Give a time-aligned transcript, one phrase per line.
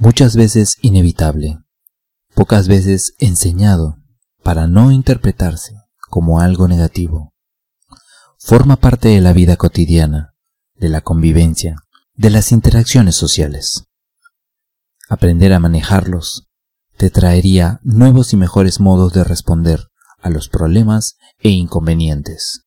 [0.00, 1.58] muchas veces inevitable,
[2.34, 3.98] pocas veces enseñado
[4.42, 5.74] para no interpretarse
[6.08, 7.34] como algo negativo.
[8.38, 10.34] Forma parte de la vida cotidiana,
[10.74, 11.76] de la convivencia,
[12.14, 13.84] de las interacciones sociales.
[15.10, 16.48] Aprender a manejarlos
[16.96, 19.88] te traería nuevos y mejores modos de responder
[20.22, 22.64] a los problemas e inconvenientes,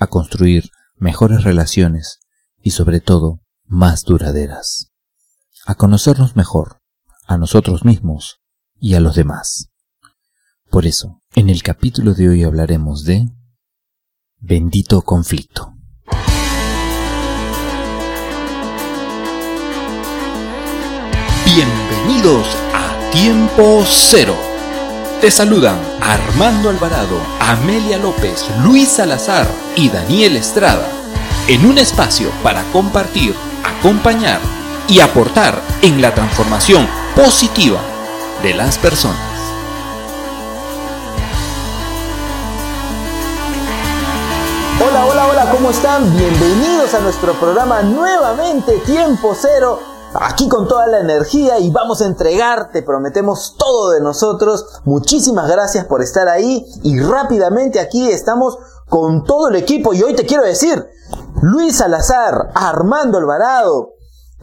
[0.00, 2.20] a construir mejores relaciones
[2.62, 4.93] y sobre todo más duraderas,
[5.66, 6.80] a conocernos mejor,
[7.26, 8.40] a nosotros mismos
[8.78, 9.70] y a los demás.
[10.70, 13.28] Por eso, en el capítulo de hoy hablaremos de
[14.38, 15.72] bendito conflicto.
[21.46, 24.34] Bienvenidos a Tiempo Cero.
[25.20, 29.46] Te saludan Armando Alvarado, Amelia López, Luis Salazar
[29.76, 30.90] y Daniel Estrada
[31.48, 34.40] en un espacio para compartir, acompañar
[34.88, 37.80] y aportar en la transformación positiva
[38.42, 39.18] de las personas.
[44.86, 46.14] Hola, hola, hola, ¿cómo están?
[46.16, 49.80] Bienvenidos a nuestro programa nuevamente Tiempo Cero.
[50.20, 54.80] Aquí con toda la energía y vamos a entregar, te prometemos todo de nosotros.
[54.84, 60.14] Muchísimas gracias por estar ahí y rápidamente aquí estamos con todo el equipo y hoy
[60.14, 60.86] te quiero decir,
[61.40, 63.93] Luis Salazar, Armando Alvarado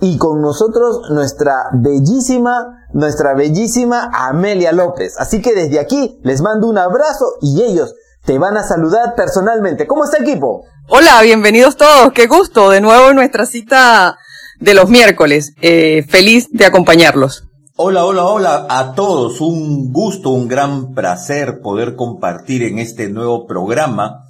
[0.01, 5.15] y con nosotros nuestra bellísima, nuestra bellísima Amelia López.
[5.19, 7.93] Así que desde aquí les mando un abrazo y ellos
[8.25, 9.85] te van a saludar personalmente.
[9.85, 10.65] ¿Cómo está equipo?
[10.89, 12.11] Hola, bienvenidos todos.
[12.13, 14.17] Qué gusto de nuevo en nuestra cita
[14.59, 15.53] de los miércoles.
[15.61, 17.43] Eh, feliz de acompañarlos.
[17.75, 19.39] Hola, hola, hola a todos.
[19.39, 24.23] Un gusto, un gran placer poder compartir en este nuevo programa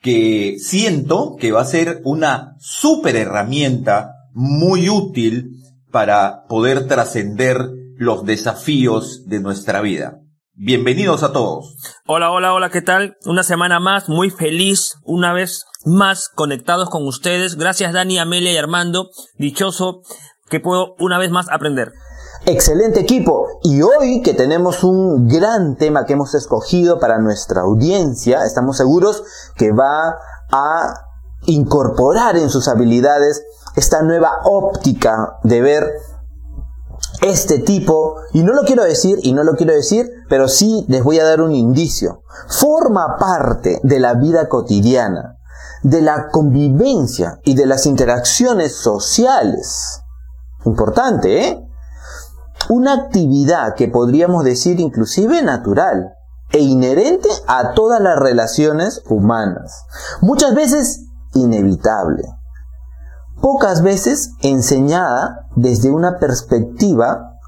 [0.00, 5.50] que siento que va a ser una súper herramienta muy útil
[5.90, 10.18] para poder trascender los desafíos de nuestra vida.
[10.54, 11.76] Bienvenidos a todos.
[12.06, 13.16] Hola, hola, hola, ¿qué tal?
[13.24, 17.56] Una semana más, muy feliz, una vez más conectados con ustedes.
[17.56, 19.08] Gracias Dani, Amelia y Armando.
[19.38, 20.02] Dichoso
[20.48, 21.92] que puedo una vez más aprender.
[22.44, 23.46] Excelente equipo.
[23.62, 29.22] Y hoy que tenemos un gran tema que hemos escogido para nuestra audiencia, estamos seguros
[29.56, 30.16] que va
[30.50, 30.94] a
[31.46, 33.42] incorporar en sus habilidades
[33.76, 35.92] esta nueva óptica de ver
[37.20, 41.04] este tipo, y no lo quiero decir, y no lo quiero decir, pero sí les
[41.04, 42.22] voy a dar un indicio.
[42.48, 45.38] Forma parte de la vida cotidiana,
[45.82, 50.00] de la convivencia y de las interacciones sociales.
[50.64, 51.68] Importante, ¿eh?
[52.68, 56.14] una actividad que podríamos decir inclusive natural
[56.50, 59.84] e inherente a todas las relaciones humanas.
[60.20, 62.24] Muchas veces inevitable.
[63.42, 67.40] Pocas veces enseñada desde una perspectiva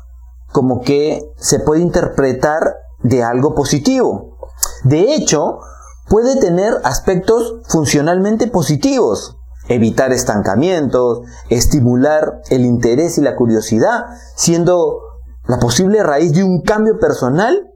[0.52, 2.74] como que se puede interpretar
[3.04, 4.36] de algo positivo.
[4.82, 5.60] De hecho,
[6.08, 9.36] puede tener aspectos funcionalmente positivos,
[9.68, 14.98] evitar estancamientos, estimular el interés y la curiosidad, siendo
[15.46, 17.70] la posible raíz de un cambio personal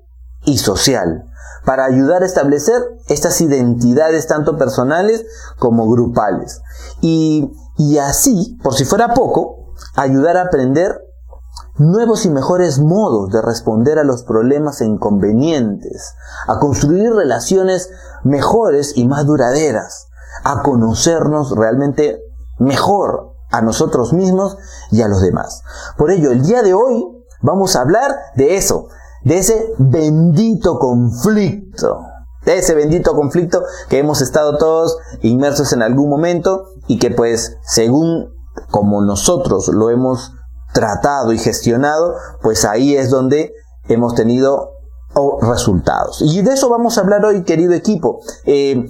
[0.44, 1.24] y social,
[1.64, 5.24] para ayudar a establecer estas identidades tanto personales
[5.56, 6.62] como grupales.
[7.00, 11.00] Y, y así, por si fuera poco, ayudar a aprender
[11.76, 16.14] nuevos y mejores modos de responder a los problemas e inconvenientes,
[16.48, 17.90] a construir relaciones
[18.24, 20.08] mejores y más duraderas,
[20.44, 22.20] a conocernos realmente
[22.58, 24.58] mejor a nosotros mismos
[24.90, 25.62] y a los demás.
[25.96, 27.04] Por ello, el día de hoy
[27.42, 28.88] vamos a hablar de eso,
[29.22, 32.07] de ese bendito conflicto,
[32.48, 37.58] de ese bendito conflicto que hemos estado todos inmersos en algún momento y que pues
[37.62, 38.32] según
[38.70, 40.32] como nosotros lo hemos
[40.72, 43.52] tratado y gestionado, pues ahí es donde
[43.88, 44.70] hemos tenido
[45.42, 46.22] resultados.
[46.22, 48.20] Y de eso vamos a hablar hoy, querido equipo.
[48.46, 48.82] Eh,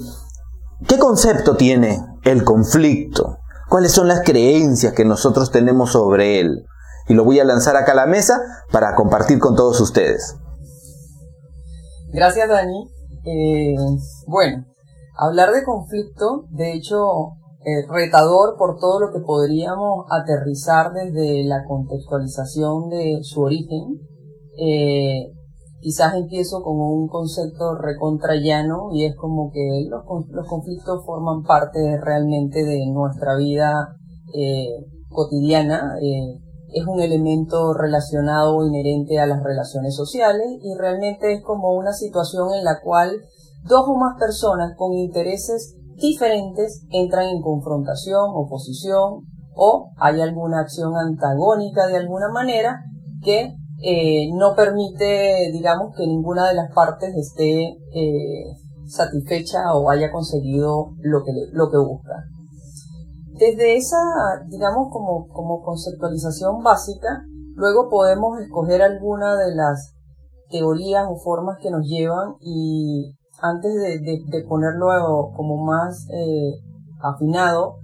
[0.86, 3.38] ¿Qué concepto tiene el conflicto?
[3.68, 6.64] ¿Cuáles son las creencias que nosotros tenemos sobre él?
[7.08, 10.36] Y lo voy a lanzar acá a la mesa para compartir con todos ustedes.
[12.12, 12.97] Gracias, Dani.
[13.30, 13.76] Eh,
[14.26, 14.64] bueno,
[15.16, 17.34] hablar de conflicto, de hecho,
[17.90, 23.98] retador por todo lo que podríamos aterrizar desde la contextualización de su origen.
[24.58, 25.32] Eh,
[25.80, 31.78] quizás empiezo con un concepto recontrayano y es como que los, los conflictos forman parte
[32.00, 33.96] realmente de nuestra vida
[34.34, 35.96] eh, cotidiana.
[36.00, 36.40] Eh,
[36.72, 41.92] es un elemento relacionado o inherente a las relaciones sociales y realmente es como una
[41.92, 43.22] situación en la cual
[43.64, 49.24] dos o más personas con intereses diferentes entran en confrontación, oposición
[49.54, 52.84] o hay alguna acción antagónica de alguna manera
[53.22, 58.44] que eh, no permite, digamos, que ninguna de las partes esté eh,
[58.86, 62.24] satisfecha o haya conseguido lo que, lo que busca.
[63.38, 63.98] Desde esa,
[64.48, 67.24] digamos, como, como conceptualización básica,
[67.54, 69.94] luego podemos escoger alguna de las
[70.50, 74.88] teorías o formas que nos llevan y antes de, ponerlo
[75.36, 76.60] como más eh,
[77.00, 77.76] afinado,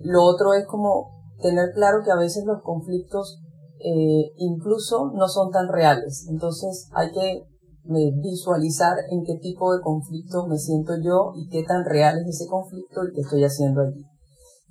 [0.00, 1.10] lo otro es como
[1.40, 3.40] tener claro que a veces los conflictos
[3.80, 6.26] eh, incluso no son tan reales.
[6.30, 11.64] Entonces hay que eh, visualizar en qué tipo de conflicto me siento yo y qué
[11.64, 14.06] tan real es ese conflicto y qué estoy haciendo allí.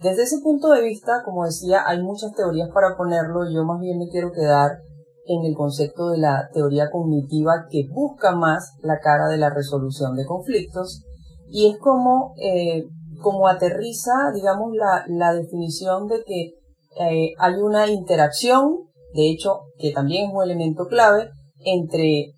[0.02, 3.42] Desde ese punto de vista, como decía, hay muchas teorías para ponerlo.
[3.54, 4.80] Yo más bien me quiero quedar
[5.26, 10.16] en el concepto de la teoría cognitiva que busca más la cara de la resolución
[10.16, 11.04] de conflictos
[11.48, 12.86] y es como, eh,
[13.22, 16.42] como aterriza, digamos, la, la definición de que
[17.00, 18.78] eh, hay una interacción,
[19.14, 22.34] de hecho, que también es un elemento clave, entre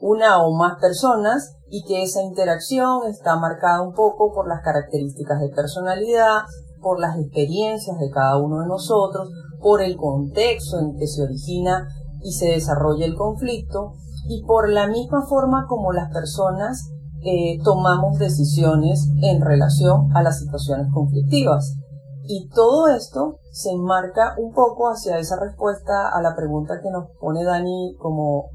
[0.00, 5.40] una o más personas y que esa interacción está marcada un poco por las características
[5.40, 6.42] de personalidad,
[6.80, 9.30] por las experiencias de cada uno de nosotros,
[9.60, 11.88] por el contexto en que se origina
[12.22, 13.94] y se desarrolla el conflicto
[14.28, 16.90] y por la misma forma como las personas
[17.22, 21.76] eh, tomamos decisiones en relación a las situaciones conflictivas.
[22.22, 27.08] Y todo esto se enmarca un poco hacia esa respuesta a la pregunta que nos
[27.18, 28.50] pone Dani como,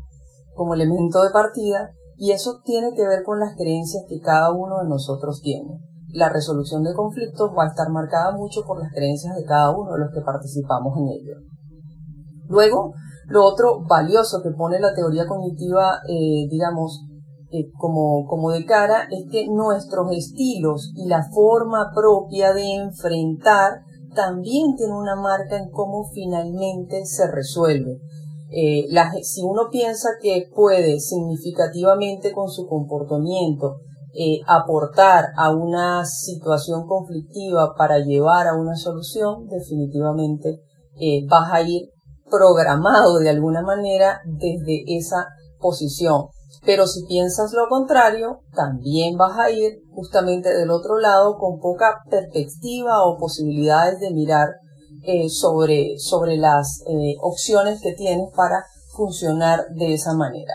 [0.56, 4.80] como elemento de partida, y eso tiene que ver con las creencias que cada uno
[4.82, 5.80] de nosotros tiene.
[6.16, 9.92] La resolución de conflictos va a estar marcada mucho por las creencias de cada uno
[9.92, 11.36] de los que participamos en ello.
[12.48, 12.94] Luego,
[13.28, 17.04] lo otro valioso que pone la teoría cognitiva, eh, digamos,
[17.52, 23.82] eh, como, como de cara, es que nuestros estilos y la forma propia de enfrentar
[24.16, 28.00] también tiene una marca en cómo finalmente se resuelve.
[28.52, 28.86] Eh,
[29.24, 33.82] si uno piensa que puede significativamente con su comportamiento
[34.48, 40.62] aportar a una situación conflictiva para llevar a una solución, definitivamente
[41.28, 41.90] vas a ir
[42.30, 45.28] programado de alguna manera desde esa
[45.60, 46.28] posición.
[46.66, 52.02] Pero si piensas lo contrario, también vas a ir justamente del otro lado con poca
[52.10, 54.50] perspectiva o posibilidades de mirar
[55.04, 58.64] eh, sobre, sobre las eh, opciones que tienes para
[58.96, 60.54] funcionar de esa manera.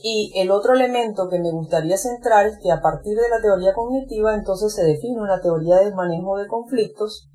[0.00, 3.74] Y el otro elemento que me gustaría centrar es que a partir de la teoría
[3.74, 7.28] cognitiva entonces se define una teoría de manejo de conflictos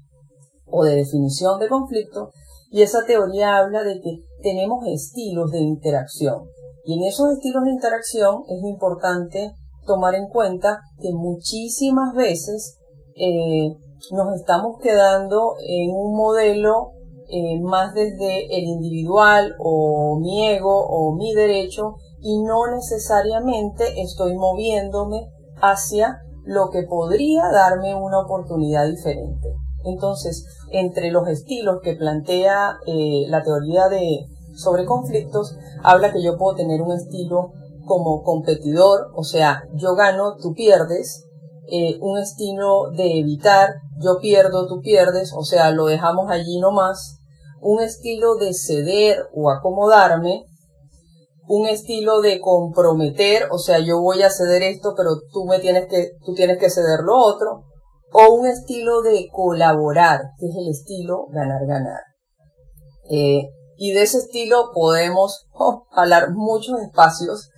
[0.65, 2.29] o de definición de conflictos
[2.71, 6.43] y esa teoría habla de que tenemos estilos de interacción.
[6.85, 9.53] Y en esos estilos de interacción es importante
[9.85, 12.79] tomar en cuenta que muchísimas veces
[13.15, 13.75] eh,
[14.11, 16.93] nos estamos quedando en un modelo
[17.29, 24.35] eh, más desde el individual o mi ego o mi derecho y no necesariamente estoy
[24.35, 25.29] moviéndome
[25.61, 29.53] hacia lo que podría darme una oportunidad diferente.
[29.85, 34.25] Entonces, entre los estilos que plantea eh, la teoría de
[34.55, 37.51] sobre conflictos, habla que yo puedo tener un estilo
[37.85, 41.25] como competidor, o sea, yo gano, tú pierdes,
[41.67, 47.19] eh, un estilo de evitar, yo pierdo, tú pierdes, o sea, lo dejamos allí nomás,
[47.61, 50.45] un estilo de ceder o acomodarme,
[51.47, 55.87] un estilo de comprometer, o sea, yo voy a ceder esto, pero tú me tienes
[55.87, 57.63] que, tú tienes que ceder lo otro,
[58.13, 62.01] o un estilo de colaborar, que es el estilo ganar-ganar.
[63.09, 67.49] Eh, y de ese estilo podemos oh, hablar muchos espacios.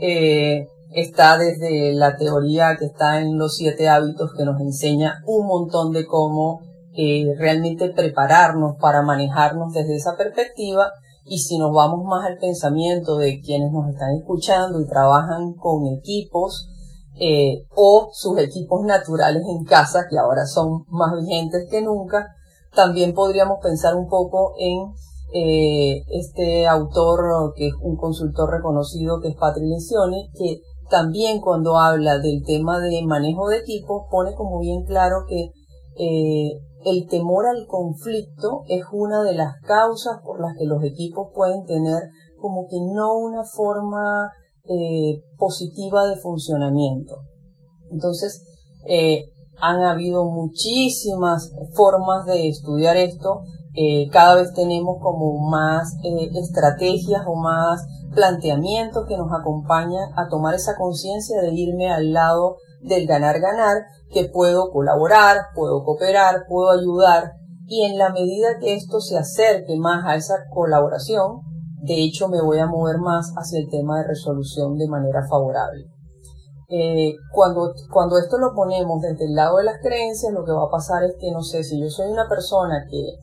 [0.00, 5.46] Eh, está desde la teoría que está en los siete hábitos que nos enseña un
[5.46, 6.60] montón de cómo
[6.96, 10.92] eh, realmente prepararnos para manejarnos desde esa perspectiva.
[11.24, 15.86] Y si nos vamos más al pensamiento de quienes nos están escuchando y trabajan con
[15.86, 16.68] equipos,
[17.16, 22.34] eh, o sus equipos naturales en casa, que ahora son más vigentes que nunca.
[22.74, 24.92] También podríamos pensar un poco en
[25.32, 31.78] eh, este autor que es un consultor reconocido que es Patrick Lencioni, que también cuando
[31.78, 35.52] habla del tema de manejo de equipos pone como bien claro que
[35.96, 41.28] eh, el temor al conflicto es una de las causas por las que los equipos
[41.34, 42.10] pueden tener
[42.40, 44.30] como que no una forma
[44.64, 47.16] eh, positiva de funcionamiento.
[47.90, 48.42] Entonces,
[48.86, 49.24] eh,
[49.60, 53.42] han habido muchísimas formas de estudiar esto.
[53.74, 55.94] Eh, cada vez tenemos como más
[56.34, 62.56] estrategias o más planteamientos que nos acompañan a tomar esa conciencia de irme al lado
[62.84, 67.32] del ganar-ganar, que puedo colaborar, puedo cooperar, puedo ayudar,
[67.66, 71.40] y en la medida que esto se acerque más a esa colaboración,
[71.82, 75.84] de hecho me voy a mover más hacia el tema de resolución de manera favorable.
[76.68, 80.64] Eh, cuando, cuando esto lo ponemos desde el lado de las creencias, lo que va
[80.64, 83.18] a pasar es que, no sé, si yo soy una persona que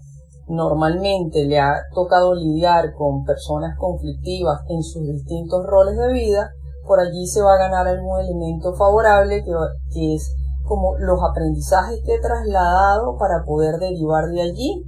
[0.47, 6.51] normalmente le ha tocado lidiar con personas conflictivas en sus distintos roles de vida,
[6.85, 9.51] por allí se va a ganar algún elemento favorable que,
[9.93, 14.85] que es como los aprendizajes que he trasladado para poder derivar de allí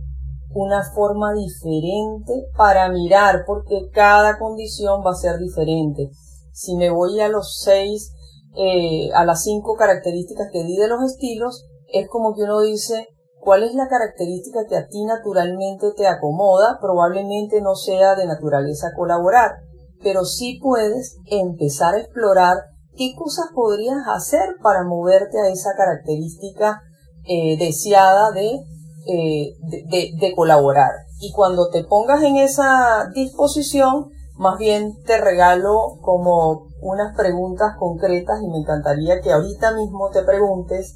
[0.53, 6.11] una forma diferente para mirar, porque cada condición va a ser diferente.
[6.51, 8.13] Si me voy a los seis,
[8.55, 13.07] eh, a las cinco características que di de los estilos, es como que uno dice,
[13.39, 16.77] ¿cuál es la característica que a ti naturalmente te acomoda?
[16.79, 19.57] Probablemente no sea de naturaleza colaborar,
[20.03, 22.57] pero sí puedes empezar a explorar
[22.95, 26.81] qué cosas podrías hacer para moverte a esa característica
[27.25, 28.59] eh, deseada de
[29.05, 30.91] eh, de, colaborar.
[31.19, 38.41] Y cuando te pongas en esa disposición, más bien te regalo como unas preguntas concretas
[38.41, 40.95] y me encantaría que ahorita mismo te preguntes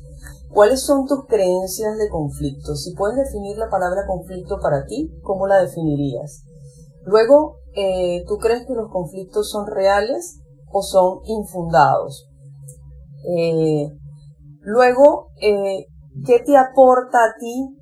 [0.53, 2.75] cuáles son tus creencias de conflicto.
[2.75, 6.46] Si puedes definir la palabra conflicto para ti, ¿cómo la definirías?
[7.07, 12.27] Luego, eh, ¿tú crees que los conflictos son reales o son infundados?
[13.37, 13.89] Eh,
[14.59, 17.77] luego, ¿qué te aporta a ti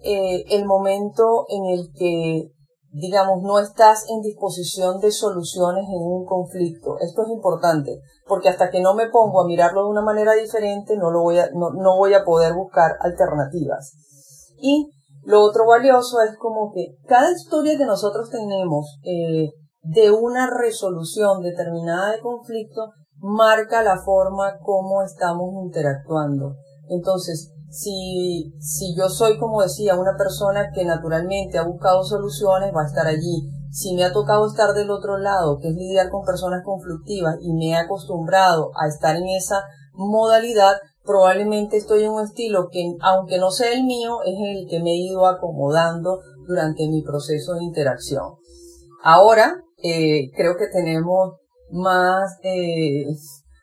[0.00, 2.52] eh, el momento en el que,
[2.92, 6.98] digamos, no estás en disposición de soluciones en un conflicto.
[7.00, 10.96] Esto es importante, porque hasta que no me pongo a mirarlo de una manera diferente,
[10.96, 13.92] no, lo voy a, no, no voy a poder buscar alternativas.
[14.60, 14.88] Y
[15.28, 19.50] lo otro valioso es como que cada historia que nosotros tenemos eh,
[19.82, 26.54] de una resolución determinada de conflicto marca la forma como estamos interactuando.
[26.88, 32.84] Entonces, si, si yo soy, como decía, una persona que naturalmente ha buscado soluciones, va
[32.84, 33.50] a estar allí.
[33.70, 37.52] Si me ha tocado estar del otro lado, que es lidiar con personas conflictivas, y
[37.52, 39.60] me he acostumbrado a estar en esa
[39.92, 40.76] modalidad,
[41.08, 44.90] probablemente estoy en un estilo que, aunque no sea el mío, es el que me
[44.90, 48.34] he ido acomodando durante mi proceso de interacción.
[49.02, 51.36] Ahora, eh, creo que tenemos
[51.70, 53.06] más eh,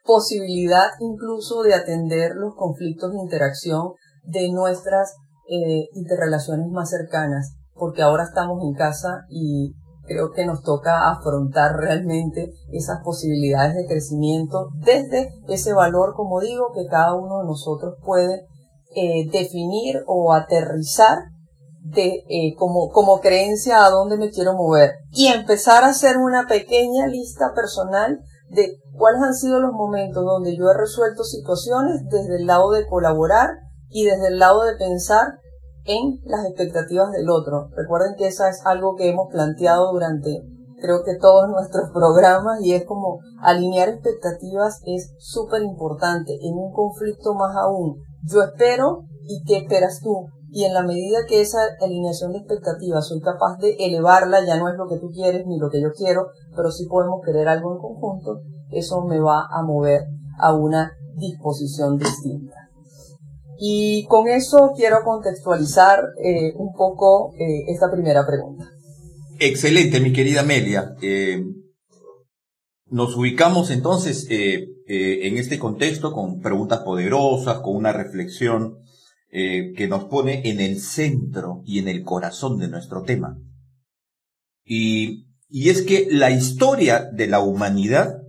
[0.03, 5.13] posibilidad incluso de atender los conflictos de interacción de nuestras
[5.47, 9.75] eh, interrelaciones más cercanas, porque ahora estamos en casa y
[10.05, 16.71] creo que nos toca afrontar realmente esas posibilidades de crecimiento desde ese valor, como digo,
[16.73, 18.47] que cada uno de nosotros puede
[18.95, 21.17] eh, definir o aterrizar
[21.81, 24.95] de, eh, como, como creencia a dónde me quiero mover.
[25.11, 28.19] Y empezar a hacer una pequeña lista personal
[28.49, 32.87] de cuáles han sido los momentos donde yo he resuelto situaciones desde el lado de
[32.87, 33.49] colaborar
[33.89, 35.39] y desde el lado de pensar
[35.85, 37.69] en las expectativas del otro.
[37.75, 40.43] Recuerden que eso es algo que hemos planteado durante
[40.81, 46.71] creo que todos nuestros programas y es como alinear expectativas es súper importante en un
[46.71, 47.97] conflicto más aún.
[48.23, 50.27] Yo espero y qué esperas tú.
[50.49, 54.69] Y en la medida que esa alineación de expectativas soy capaz de elevarla, ya no
[54.69, 57.73] es lo que tú quieres ni lo que yo quiero, pero sí podemos querer algo
[57.73, 58.39] en conjunto,
[58.71, 60.05] eso me va a mover
[60.39, 62.64] a una disposición distinta.
[63.59, 68.69] Y con eso quiero contextualizar eh, un poco eh, esta primera pregunta.
[69.39, 70.95] Excelente, mi querida Amelia.
[71.01, 71.43] Eh,
[72.87, 78.77] nos ubicamos entonces en este contexto con preguntas poderosas, con una reflexión
[79.31, 83.37] que nos pone en el centro y en el corazón de nuestro tema.
[84.63, 88.21] Y, y es que la historia de la humanidad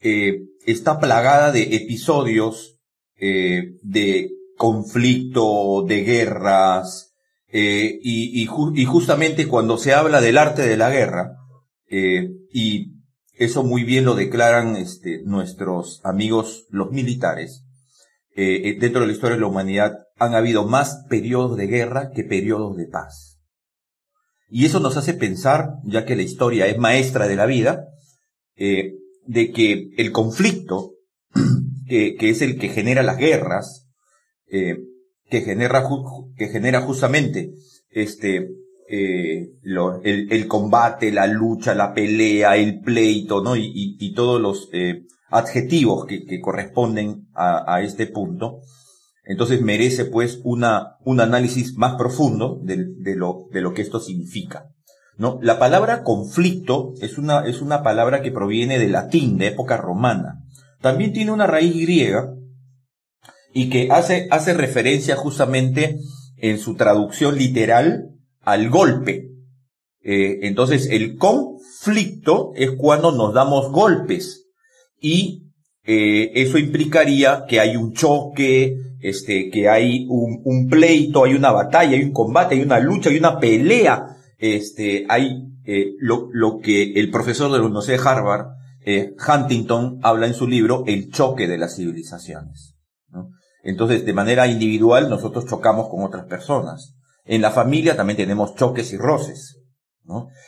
[0.00, 2.79] está plagada de episodios
[3.22, 7.12] eh, de conflicto, de guerras,
[7.48, 11.36] eh, y, justamente cuando se habla del arte de la guerra,
[11.90, 12.94] eh, y
[13.34, 17.64] eso muy bien lo declaran este, nuestros amigos los militares,
[18.34, 22.74] dentro de la historia de la humanidad han habido más periodos de guerra que periodos
[22.74, 23.38] de paz.
[24.48, 27.84] Y eso nos hace pensar, ya que la historia es maestra de la vida,
[28.56, 30.94] de que el conflicto
[31.90, 33.88] que, es el que genera las guerras,
[34.46, 34.78] eh,
[35.28, 35.84] que genera
[36.36, 37.52] que genera justamente
[37.90, 38.48] este
[38.88, 43.56] eh, el, combate, la lucha, la pelea, el pleito, ¿no?
[43.56, 48.60] Y, todos los eh, adjetivos que, corresponden a, este punto.
[49.24, 54.64] Entonces merece pues una, un análisis más profundo de, lo, de lo que esto significa.
[55.18, 55.38] ¿no?
[55.40, 60.40] La palabra conflicto es una, es una palabra que proviene del latín, de época romana
[60.80, 62.34] también tiene una raíz griega
[63.52, 65.98] y que hace, hace referencia justamente
[66.36, 68.10] en su traducción literal
[68.42, 69.26] al golpe,
[70.02, 74.46] Eh, entonces, el conflicto es cuando nos damos golpes
[74.98, 75.50] y
[75.84, 81.96] eh, eso implicaría que hay un choque, este, que hay un, pleito, hay una batalla,
[81.98, 86.92] hay un combate, hay una lucha, hay una pelea, este, hay eh, lo, lo, que
[86.94, 88.46] el profesor de la Universidad de Harvard,
[88.96, 92.74] eh, Huntington, habla en su libro El choque de las civilizaciones.
[93.62, 96.94] Entonces, de manera individual, nosotros chocamos con otras personas.
[97.24, 99.58] En la familia también tenemos choques y roces.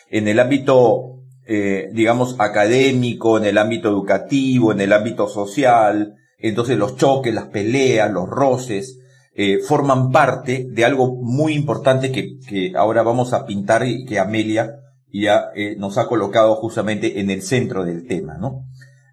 [0.09, 6.77] En el ámbito, eh, digamos, académico, en el ámbito educativo, en el ámbito social, entonces
[6.77, 8.99] los choques, las peleas, los roces,
[9.35, 14.19] eh, forman parte de algo muy importante que, que, ahora vamos a pintar y que
[14.19, 14.82] Amelia
[15.21, 18.66] ya eh, nos ha colocado justamente en el centro del tema, ¿no?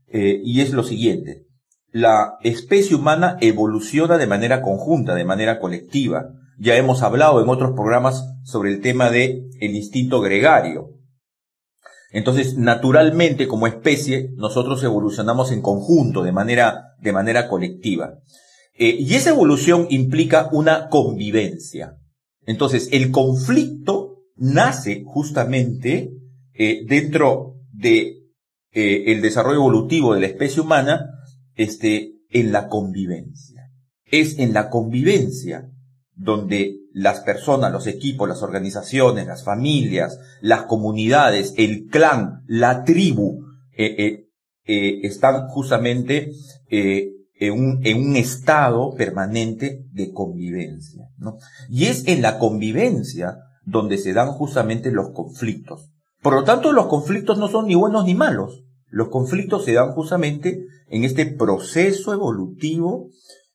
[0.07, 1.45] Eh, y es lo siguiente,
[1.91, 6.29] la especie humana evoluciona de manera conjunta, de manera colectiva.
[6.59, 10.89] Ya hemos hablado en otros programas sobre el tema de el instinto gregario.
[12.11, 18.19] Entonces, naturalmente, como especie, nosotros evolucionamos en conjunto, de manera, de manera colectiva.
[18.77, 21.97] Eh, y esa evolución implica una convivencia.
[22.45, 24.08] Entonces, el conflicto
[24.39, 26.11] nace justamente
[26.53, 28.17] eh, dentro de
[28.71, 31.05] eh, el desarrollo evolutivo de la especie humana,
[31.55, 33.71] este, en la convivencia.
[34.05, 35.69] Es en la convivencia
[36.15, 43.45] donde las personas, los equipos, las organizaciones, las familias, las comunidades, el clan, la tribu,
[43.77, 44.25] eh,
[44.65, 46.31] están justamente
[46.69, 51.09] en un, en, un, estado permanente de convivencia.
[51.17, 51.37] ¿no?
[51.69, 53.37] Y es en la convivencia
[53.69, 55.91] donde se dan justamente los conflictos.
[56.21, 58.63] Por lo tanto, los conflictos no son ni buenos ni malos.
[58.87, 63.09] Los conflictos se dan justamente en este proceso evolutivo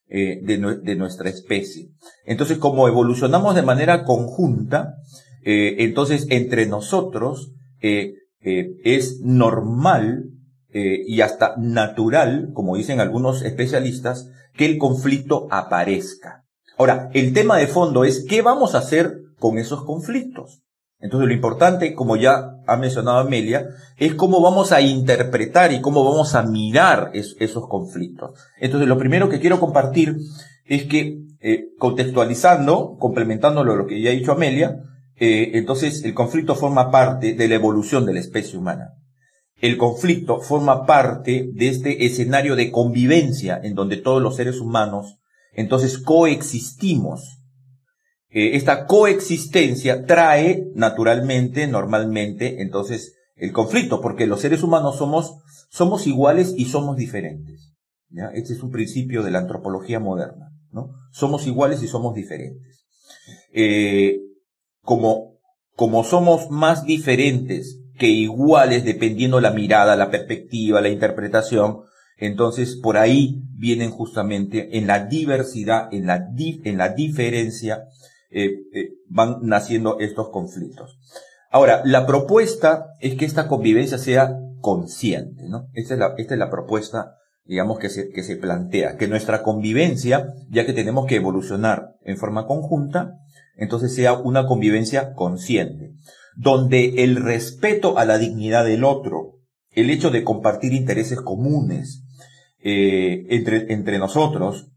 [0.08, 1.88] eh, de, nuestra especie.
[2.24, 4.94] Entonces, como evolucionamos de manera conjunta,
[5.42, 10.30] eh, entonces entre nosotros eh, es normal
[10.76, 16.44] y hasta natural, como dicen algunos especialistas, que el conflicto aparezca.
[16.76, 20.62] Ahora, el tema de fondo es qué vamos a hacer con esos conflictos.
[20.98, 23.66] Entonces lo importante, como ya ha mencionado Amelia,
[23.98, 28.40] es cómo vamos a interpretar y cómo vamos a mirar esos conflictos.
[28.58, 30.16] Entonces lo primero que quiero compartir
[30.64, 34.76] es que, eh, contextualizando, complementándolo lo que ya ha dicho Amelia,
[35.16, 38.94] eh, entonces el conflicto forma parte de la evolución de la especie humana.
[39.60, 45.18] El conflicto forma parte de este escenario de convivencia en donde todos los seres humanos
[45.54, 47.40] entonces coexistimos
[48.34, 55.36] eh, esta coexistencia trae naturalmente, normalmente, entonces, el conflicto, porque los seres humanos somos,
[55.70, 57.72] somos iguales y somos diferentes.
[58.10, 58.30] ¿ya?
[58.34, 60.90] Este es un principio de la antropología moderna, ¿no?
[61.12, 62.84] Somos iguales y somos diferentes.
[63.52, 64.18] Eh,
[64.82, 65.38] como,
[65.76, 71.82] como somos más diferentes que iguales dependiendo la mirada, la perspectiva, la interpretación,
[72.16, 77.84] entonces por ahí vienen justamente en la diversidad, en la, en la diferencia,
[78.34, 80.98] eh, eh, van naciendo estos conflictos.
[81.50, 85.68] Ahora, la propuesta es que esta convivencia sea consciente, ¿no?
[85.72, 89.44] Esta es la, esta es la propuesta, digamos, que se, que se plantea, que nuestra
[89.44, 93.12] convivencia, ya que tenemos que evolucionar en forma conjunta,
[93.56, 95.92] entonces sea una convivencia consciente,
[96.34, 99.38] donde el respeto a la dignidad del otro,
[99.70, 102.02] el hecho de compartir intereses comunes
[102.64, 104.72] eh, entre, entre nosotros,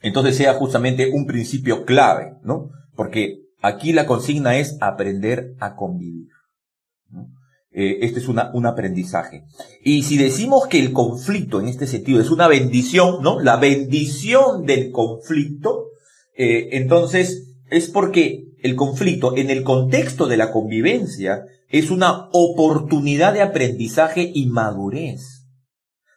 [0.00, 2.70] entonces sea justamente un principio clave, ¿no?
[2.94, 6.28] Porque aquí la consigna es aprender a convivir.
[7.70, 9.44] Eh, este es un aprendizaje.
[9.84, 13.40] Y si decimos que el conflicto en este sentido es una bendición, ¿no?
[13.40, 15.90] La bendición del conflicto,
[16.36, 23.34] eh, entonces es porque el conflicto en el contexto de la convivencia es una oportunidad
[23.34, 25.46] de aprendizaje y madurez.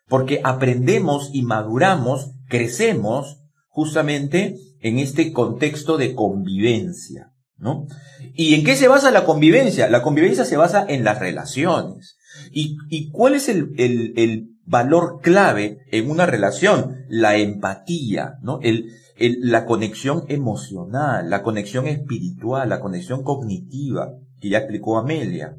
[0.07, 3.40] Porque aprendemos y maduramos, crecemos
[3.71, 7.87] justamente en este contexto de convivencia, ¿no?
[8.35, 9.89] ¿Y en qué se basa la convivencia?
[9.89, 12.17] La convivencia se basa en las relaciones.
[12.51, 17.05] ¿Y, cuál es el, el, el, valor clave en una relación?
[17.07, 18.59] La empatía, ¿no?
[18.61, 25.55] El, el, la conexión emocional, la conexión espiritual, la conexión cognitiva, que ya explicó Amelia.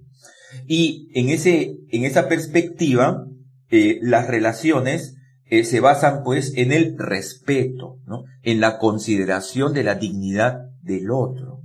[0.67, 3.27] Y en ese, en esa perspectiva,
[3.71, 5.17] eh, las relaciones
[5.53, 7.99] eh, se basan pues en el respeto.
[8.43, 11.61] En la consideración de la dignidad del otro.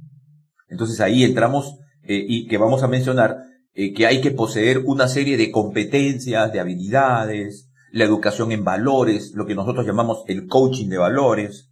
[0.68, 3.38] Entonces ahí entramos eh, y que vamos a mencionar
[3.74, 9.32] eh, que hay que poseer una serie de competencias, de habilidades, la educación en valores,
[9.36, 11.70] lo que nosotros llamamos el coaching de valores,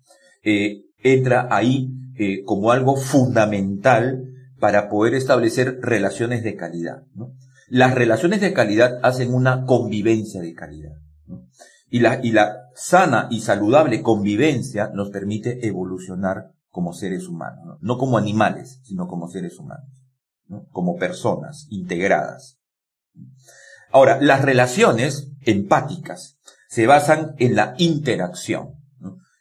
[1.04, 1.89] entra ahí
[2.45, 4.23] como algo fundamental
[4.58, 7.04] para poder establecer relaciones de calidad.
[7.67, 10.93] Las relaciones de calidad hacen una convivencia de calidad.
[11.89, 17.98] Y, la, y la sana y saludable convivencia nos permite evolucionar como seres humanos, no,
[17.98, 19.89] como animales, sino como seres humanos,
[20.71, 22.60] como personas integradas.
[23.91, 28.74] Ahora, las relaciones empáticas se basan en la interacción.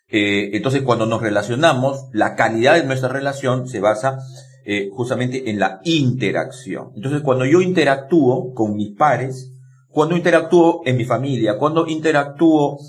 [0.06, 4.20] Eh, entonces, cuando nos relacionamos, la calidad de nuestra relación se basa
[4.64, 6.92] eh, justamente en la interacción.
[6.94, 9.50] Entonces, cuando yo interactúo con mis pares,
[9.94, 12.80] cuando interactúo en mi familia, cuando interactúo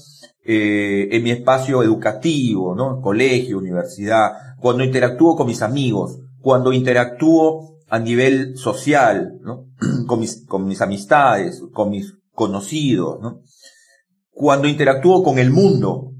[0.43, 2.99] eh, en mi espacio educativo, ¿no?
[2.99, 9.67] Colegio, universidad, cuando interactúo con mis amigos, cuando interactúo a nivel social, ¿no?
[10.07, 13.41] con, mis, con mis amistades, con mis conocidos, ¿no?
[14.31, 16.11] Cuando interactúo con el mundo,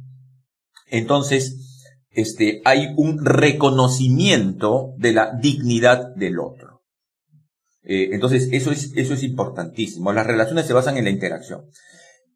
[0.85, 6.64] entonces, este, hay un reconocimiento de la dignidad del otro.
[7.85, 10.11] Eh, entonces, eso es, eso es importantísimo.
[10.11, 11.65] Las relaciones se basan en la interacción.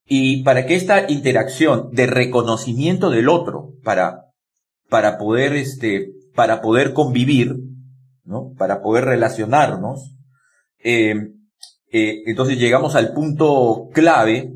[0.05, 4.25] Y para que esta interacción de reconocimiento del otro, para,
[4.89, 7.55] para poder, este, para poder convivir,
[8.23, 8.53] ¿no?
[8.57, 10.15] Para poder relacionarnos,
[10.83, 11.15] eh,
[11.91, 14.53] eh, entonces llegamos al punto clave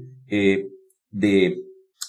[1.11, 1.63] de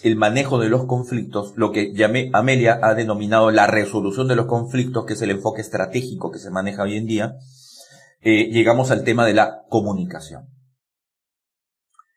[0.05, 4.45] el manejo de los conflictos, lo que llamé, Amelia ha denominado la resolución de los
[4.45, 7.37] conflictos, que es el enfoque estratégico que se maneja hoy en día,
[8.25, 10.49] eh, llegamos al tema de la comunicación.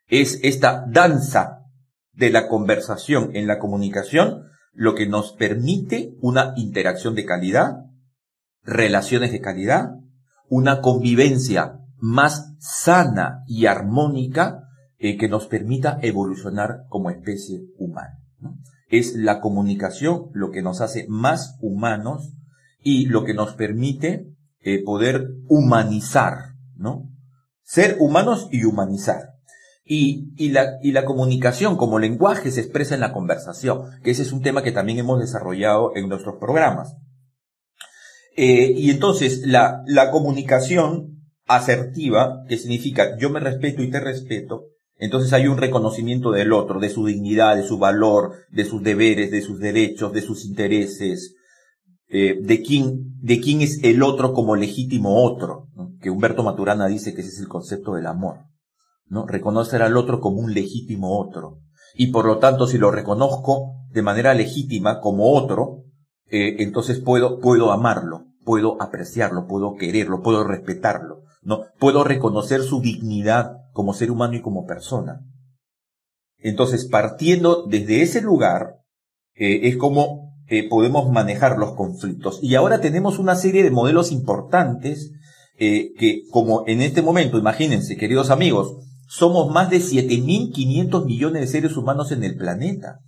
[0.07, 1.65] Es esta danza
[2.13, 7.87] de la conversación en la comunicación lo que nos permite una interacción de calidad,
[8.63, 9.89] relaciones de calidad,
[10.47, 14.63] una convivencia más sana y armónica
[14.99, 18.17] eh, que nos permita evolucionar como especie humana.
[18.87, 22.33] Es la comunicación lo que nos hace más humanos
[22.81, 24.36] y lo que nos permite
[24.67, 27.09] eh, poder humanizar, ¿no?
[27.63, 29.29] Ser humanos y humanizar.
[29.85, 34.23] Y, y, la, y la comunicación como lenguaje se expresa en la conversación, que ese
[34.23, 36.97] es un tema que también hemos desarrollado en nuestros programas.
[38.35, 44.65] Eh, y entonces la, la comunicación asertiva, que significa yo me respeto y te respeto,
[44.97, 49.31] entonces hay un reconocimiento del otro, de su dignidad, de su valor, de sus deberes,
[49.31, 51.36] de sus derechos, de sus intereses,
[52.09, 55.67] eh, de quién, de quién es el otro como legítimo otro,
[56.01, 58.45] que Humberto Maturana dice que ese es el concepto del amor,
[59.07, 59.25] ¿no?
[59.25, 61.59] Reconocer al otro como un legítimo otro.
[61.95, 65.83] Y por lo tanto, si lo reconozco de manera legítima como otro,
[66.29, 71.65] eh, entonces puedo, puedo amarlo, puedo apreciarlo, puedo quererlo, puedo respetarlo, ¿no?
[71.79, 75.21] Puedo reconocer su dignidad como ser humano y como persona.
[76.37, 78.77] Entonces, partiendo desde ese lugar,
[79.33, 80.26] eh, es como
[80.69, 82.39] podemos manejar los conflictos.
[82.41, 85.11] Y ahora tenemos una serie de modelos importantes
[85.59, 91.47] eh, que, como en este momento, imagínense, queridos amigos, somos más de 7.500 millones de
[91.47, 92.99] seres humanos en el planeta,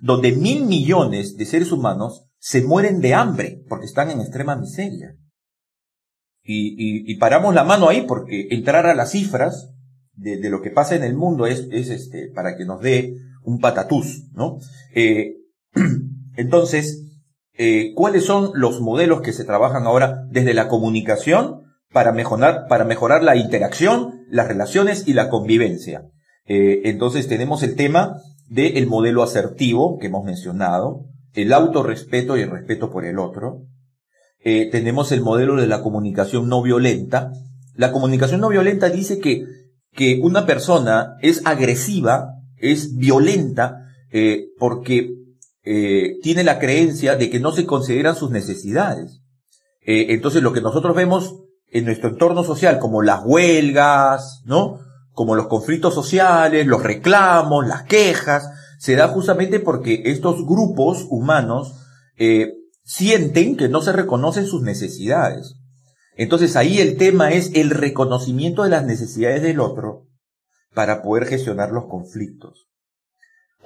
[0.00, 5.16] donde mil millones de seres humanos se mueren de hambre porque están en extrema miseria.
[6.42, 9.70] Y, y paramos la mano ahí porque entrar a las cifras
[10.16, 13.58] de, lo que pasa en el mundo es, es este, para que nos dé un
[13.60, 14.58] patatús, ¿no?
[14.94, 15.36] Eh,
[16.36, 17.04] entonces,
[17.56, 22.84] eh, ¿cuáles son los modelos que se trabajan ahora desde la comunicación para mejorar, para
[22.84, 26.02] mejorar la interacción, las relaciones y la convivencia?
[26.46, 28.16] Eh, entonces tenemos el tema
[28.48, 33.62] del modelo asertivo que hemos mencionado, el autorrespeto y el respeto por el otro.
[34.44, 37.32] tenemos el modelo de la comunicación no violenta.
[37.74, 39.46] La comunicación no violenta dice que
[39.94, 45.10] que una persona es agresiva, es violenta, eh, porque
[45.64, 49.20] eh, tiene la creencia de que no se consideran sus necesidades.
[49.80, 51.36] Eh, entonces lo que nosotros vemos
[51.68, 54.80] en nuestro entorno social, como las huelgas, ¿no?
[55.12, 58.48] Como los conflictos sociales, los reclamos, las quejas,
[58.78, 61.74] se da justamente porque estos grupos humanos
[62.84, 65.56] sienten que no se reconocen sus necesidades.
[66.16, 70.06] Entonces ahí el tema es el reconocimiento de las necesidades del otro
[70.74, 72.68] para poder gestionar los conflictos.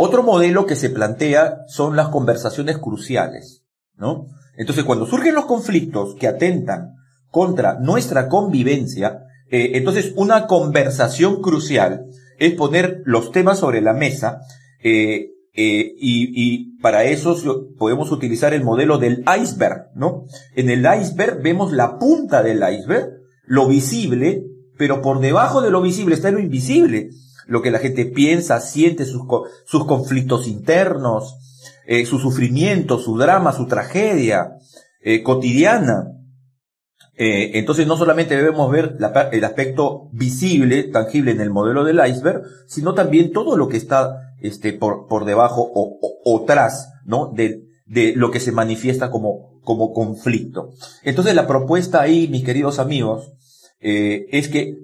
[0.01, 3.65] Otro modelo que se plantea son las conversaciones cruciales,
[3.97, 4.27] ¿no?
[4.57, 6.95] Entonces cuando surgen los conflictos que atentan
[7.31, 12.07] contra nuestra convivencia, eh, entonces una conversación crucial
[12.39, 14.41] es poner los temas sobre la mesa
[14.85, 17.37] eh, eh, y, y, para eso
[17.77, 20.27] podemos utilizar el modelo del iceberg, ¿no?
[20.55, 24.45] En el iceberg vemos la punta del iceberg, lo visible,
[24.77, 27.11] pero por debajo de lo visible está lo invisible,
[27.49, 29.23] lo que la gente piensa, siente, sus,
[29.65, 31.35] sus conflictos internos,
[31.87, 34.53] eh, su sufrimiento, su drama, su tragedia
[35.01, 36.13] eh, cotidiana.
[37.17, 42.01] Eh, entonces no solamente debemos ver la- el aspecto visible, tangible en el modelo del
[42.07, 47.33] iceberg, sino también todo lo que está este, por, por debajo o, o, tras, ¿no?
[47.35, 50.71] De, de lo que se manifiesta como, como conflicto.
[51.03, 53.33] Entonces la propuesta ahí, mis queridos amigos,
[53.81, 54.77] es que,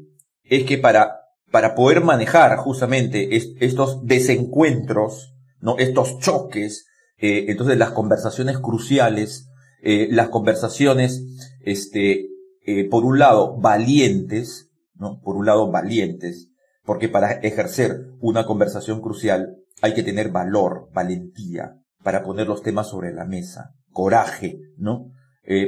[0.44, 1.24] es que para,
[1.55, 5.79] para poder manejar justamente est- estos desencuentros, ¿no?
[5.79, 6.87] Estos choques,
[7.17, 9.47] eh, entonces las conversaciones cruciales,
[9.81, 11.23] eh, las conversaciones,
[11.61, 12.27] este,
[12.67, 15.21] eh, por un lado, valientes, ¿no?
[15.21, 16.49] Por un lado, valientes,
[16.85, 22.88] porque para ejercer una conversación crucial hay que tener valor, valentía, para poner los temas
[22.88, 25.12] sobre la mesa, coraje, ¿no?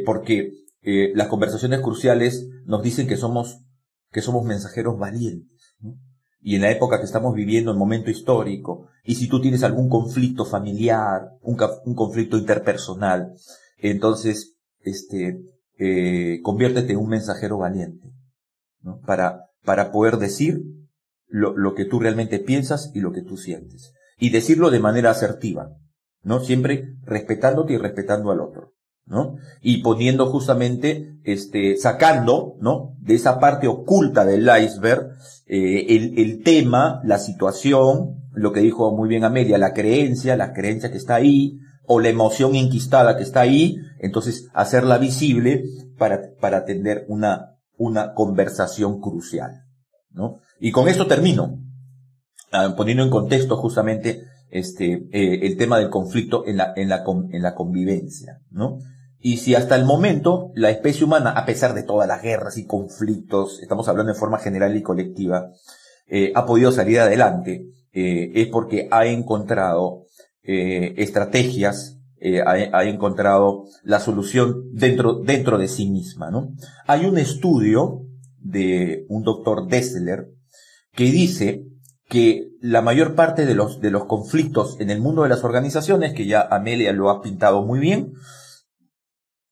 [0.05, 0.51] Porque
[1.15, 3.61] las conversaciones cruciales nos dicen que somos,
[4.11, 5.56] que somos mensajeros valientes.
[6.41, 9.89] Y en la época que estamos viviendo, el momento histórico, y si tú tienes algún
[9.89, 13.35] conflicto familiar, un, un conflicto interpersonal,
[13.79, 15.41] entonces, este,
[15.79, 18.13] eh, conviértete en un mensajero valiente,
[18.81, 19.01] ¿no?
[19.01, 20.63] Para, para poder decir
[21.27, 23.93] lo, lo que tú realmente piensas y lo que tú sientes.
[24.19, 25.71] Y decirlo de manera asertiva,
[26.23, 26.41] ¿no?
[26.41, 28.76] Siempre respetándote y respetando al otro,
[29.07, 29.37] ¿no?
[29.63, 32.95] Y poniendo justamente, este, sacando, ¿no?
[33.01, 35.13] De esa parte oculta del iceberg,
[35.47, 40.53] eh, el, el tema, la situación, lo que dijo muy bien Amelia, la creencia, la
[40.53, 45.65] creencia que está ahí, o la emoción inquistada que está ahí, entonces hacerla visible
[45.97, 49.63] para, para tener una, una conversación crucial,
[50.11, 50.41] ¿no?
[50.59, 51.61] Y con esto termino,
[52.51, 57.05] ah, poniendo en contexto justamente este, eh, el tema del conflicto en la, en la,
[57.31, 58.79] en la convivencia, ¿no?
[59.19, 62.67] Y si hasta el momento la especie humana, a pesar de todas las guerras y
[62.67, 65.51] conflictos, estamos hablando en forma general y colectiva,
[66.07, 70.05] eh, ha podido salir adelante, eh, es porque ha encontrado
[70.43, 76.53] eh, estrategias, eh, ha, ha encontrado la solución dentro, dentro de sí misma, ¿no?
[76.87, 78.03] Hay un estudio
[78.39, 80.29] de un doctor Dessler
[80.93, 81.65] que dice
[82.09, 86.15] que la mayor parte de los, de los conflictos en el mundo de las organizaciones,
[86.15, 88.13] que ya Amelia lo ha pintado muy bien,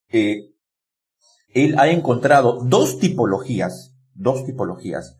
[0.08, 5.16] él ha encontrado dos tipologías, dos tipologías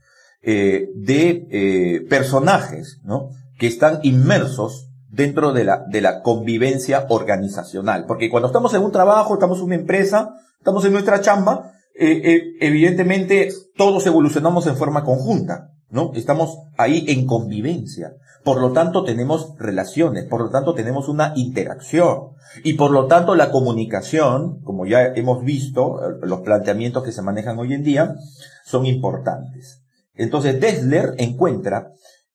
[0.47, 3.31] eh, de eh, personajes, ¿no?
[3.59, 8.05] Que están inmersos dentro de la, de la convivencia organizacional.
[8.07, 12.57] Porque cuando estamos en un trabajo, estamos en una empresa, estamos en nuestra chamba, eh,
[12.61, 16.12] evidentemente todos evolucionamos en forma conjunta, ¿no?
[16.14, 18.14] Estamos ahí en convivencia.
[18.42, 22.35] Por lo tanto, tenemos relaciones, por lo tanto, tenemos una interacción.
[22.62, 27.23] Y por lo tanto, la comunicación, como ya hemos visto, eh, los planteamientos que se
[27.23, 28.16] manejan hoy en día,
[28.64, 29.83] son importantes.
[30.14, 31.92] Entonces, Dessler encuentra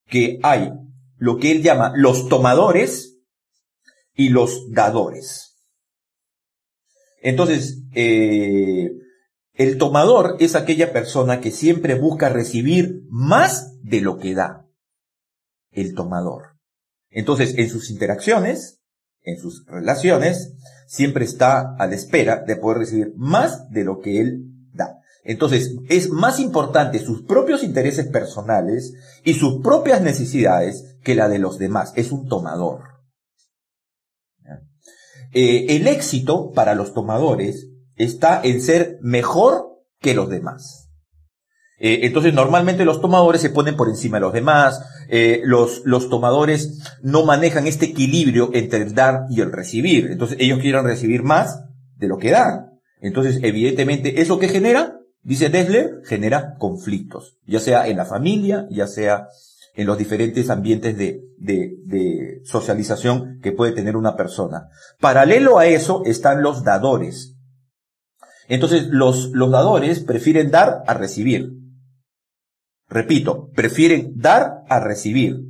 [0.07, 0.73] que hay
[1.17, 3.17] lo que él llama los tomadores
[4.15, 5.57] y los dadores.
[7.21, 8.91] Entonces, eh,
[9.59, 14.65] el tomador es aquella persona que siempre busca recibir más de lo que da.
[15.69, 16.55] El tomador.
[17.09, 18.79] Entonces, en sus interacciones,
[19.21, 20.53] en sus relaciones,
[20.87, 25.01] siempre está a la espera de poder recibir más de lo que él da.
[25.25, 28.93] Entonces, es más importante sus propios intereses personales
[29.25, 31.91] y sus propias necesidades que la de los demás.
[31.97, 32.83] Es un tomador.
[35.33, 37.68] Eh, el éxito para los tomadores
[37.99, 40.89] está en ser mejor que los demás.
[41.79, 44.81] Eh, entonces, normalmente los tomadores se ponen por encima de los demás.
[45.09, 50.07] eh, los, los tomadores no manejan este equilibrio entre el dar y el recibir.
[50.11, 51.63] Entonces, ellos quieren recibir más
[51.95, 52.79] de lo que dan.
[53.01, 54.97] Entonces, evidentemente, ¿eso que genera?
[55.21, 59.27] Dice Dessler, genera conflictos, ya sea en la familia, ya sea
[59.75, 64.69] en los diferentes ambientes de, de, de socialización que puede tener una persona.
[64.99, 67.35] Paralelo a eso están los dadores.
[68.49, 71.53] Entonces, los, los dadores prefieren dar a recibir.
[72.89, 75.45] Repito, prefieren dar a recibir.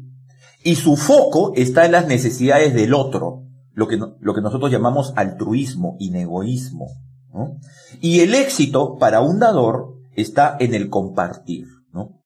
[0.63, 5.13] Y su foco está en las necesidades del otro, lo que, lo que nosotros llamamos
[5.15, 6.87] altruismo, inegoísmo.
[7.33, 7.57] ¿no?
[8.01, 12.21] Y el éxito para un dador está en el compartir, ¿no?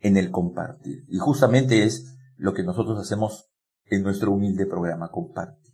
[0.00, 1.04] En el compartir.
[1.08, 3.48] Y justamente es lo que nosotros hacemos
[3.86, 5.72] en nuestro humilde programa, compartir.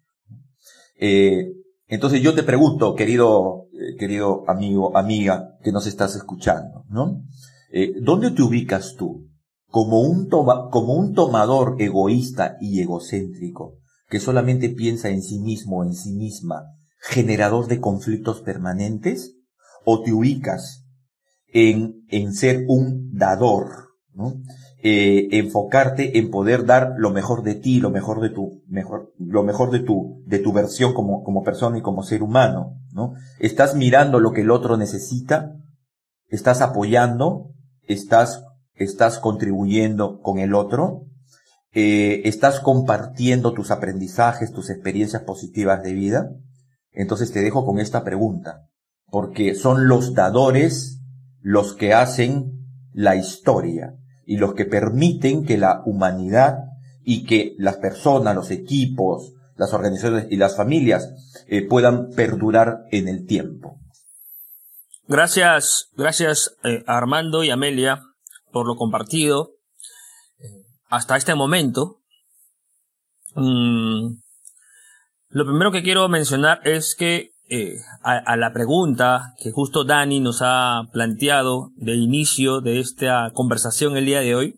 [0.97, 1.55] Eh,
[1.87, 7.23] entonces yo te pregunto, querido, eh, querido amigo, amiga, que nos estás escuchando, ¿no?
[7.73, 9.29] Eh, ¿Dónde te ubicas tú?
[9.69, 15.85] Como un, toma- como un tomador egoísta y egocéntrico, que solamente piensa en sí mismo,
[15.85, 16.65] en sí misma,
[17.01, 19.37] generador de conflictos permanentes?
[19.85, 20.85] ¿O te ubicas
[21.53, 23.67] en, en ser un dador,
[24.13, 24.35] ¿no?
[24.83, 29.43] Eh, enfocarte en poder dar lo mejor de ti, lo mejor de tu, mejor, lo
[29.43, 33.13] mejor de tu, de tu versión como, como persona y como ser humano, ¿no?
[33.41, 35.53] Estás mirando lo que el otro necesita,
[36.29, 37.51] estás apoyando,
[37.83, 41.05] estás, estás contribuyendo con el otro,
[41.73, 46.31] eh, estás compartiendo tus aprendizajes, tus experiencias positivas de vida.
[46.91, 48.67] Entonces te dejo con esta pregunta,
[49.11, 51.03] porque son los dadores
[51.43, 52.65] los que hacen
[52.95, 54.00] la historia
[54.31, 56.59] y los que permiten que la humanidad
[57.03, 63.09] y que las personas, los equipos, las organizaciones y las familias eh, puedan perdurar en
[63.09, 63.81] el tiempo.
[65.09, 68.03] Gracias, gracias eh, Armando y Amelia
[68.53, 69.51] por lo compartido
[70.89, 71.99] hasta este momento.
[73.35, 74.15] Mm,
[75.31, 80.39] lo primero que quiero mencionar es que eh, a, la pregunta que justo Dani nos
[80.41, 84.55] ha planteado de inicio de esta conversación el día de hoy,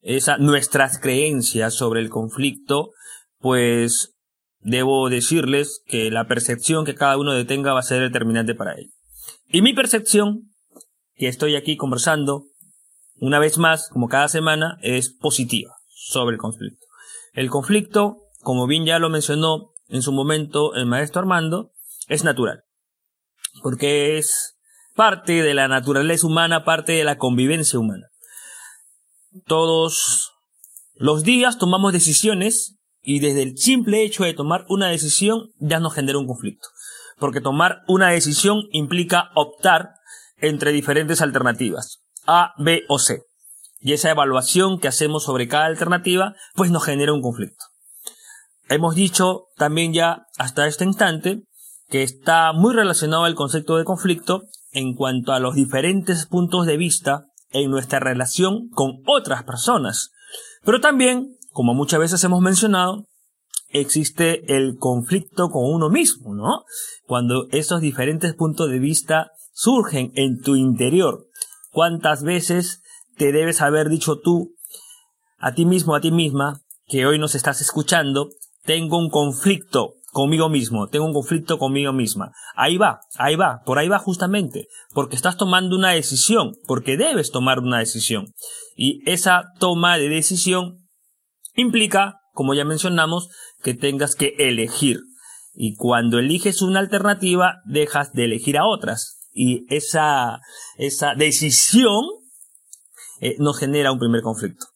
[0.00, 2.92] esa nuestras creencias sobre el conflicto,
[3.38, 4.14] pues
[4.60, 8.90] debo decirles que la percepción que cada uno detenga va a ser determinante para él.
[9.48, 10.54] Y mi percepción,
[11.16, 12.46] que estoy aquí conversando,
[13.16, 16.86] una vez más, como cada semana, es positiva sobre el conflicto.
[17.34, 21.71] El conflicto, como bien ya lo mencionó en su momento el maestro Armando,
[22.08, 22.64] es natural.
[23.62, 24.56] Porque es
[24.94, 28.08] parte de la naturaleza humana, parte de la convivencia humana.
[29.46, 30.32] Todos
[30.94, 35.94] los días tomamos decisiones y desde el simple hecho de tomar una decisión ya nos
[35.94, 36.68] genera un conflicto.
[37.18, 39.90] Porque tomar una decisión implica optar
[40.36, 43.22] entre diferentes alternativas, A, B o C.
[43.78, 47.64] Y esa evaluación que hacemos sobre cada alternativa, pues nos genera un conflicto.
[48.68, 51.42] Hemos dicho también ya hasta este instante
[51.92, 56.78] que está muy relacionado al concepto de conflicto en cuanto a los diferentes puntos de
[56.78, 60.10] vista en nuestra relación con otras personas.
[60.64, 63.04] Pero también, como muchas veces hemos mencionado,
[63.68, 66.64] existe el conflicto con uno mismo, ¿no?
[67.04, 71.26] Cuando esos diferentes puntos de vista surgen en tu interior.
[71.72, 72.80] ¿Cuántas veces
[73.18, 74.54] te debes haber dicho tú
[75.36, 78.30] a ti mismo, a ti misma, que hoy nos estás escuchando,
[78.64, 82.32] tengo un conflicto conmigo mismo, tengo un conflicto conmigo misma.
[82.54, 87.30] Ahí va, ahí va, por ahí va justamente, porque estás tomando una decisión, porque debes
[87.30, 88.34] tomar una decisión.
[88.76, 90.86] Y esa toma de decisión
[91.56, 93.30] implica, como ya mencionamos,
[93.62, 95.00] que tengas que elegir.
[95.54, 99.18] Y cuando eliges una alternativa, dejas de elegir a otras.
[99.32, 100.40] Y esa,
[100.76, 102.04] esa decisión
[103.20, 104.66] eh, nos genera un primer conflicto.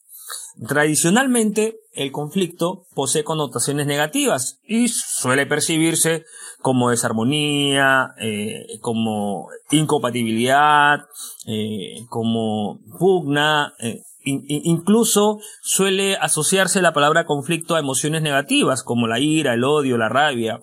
[0.65, 6.25] Tradicionalmente, el conflicto posee connotaciones negativas y suele percibirse
[6.61, 11.01] como desarmonía, eh, como incompatibilidad,
[11.45, 19.19] eh, como pugna, eh, incluso suele asociarse la palabra conflicto a emociones negativas como la
[19.19, 20.59] ira, el odio, la rabia,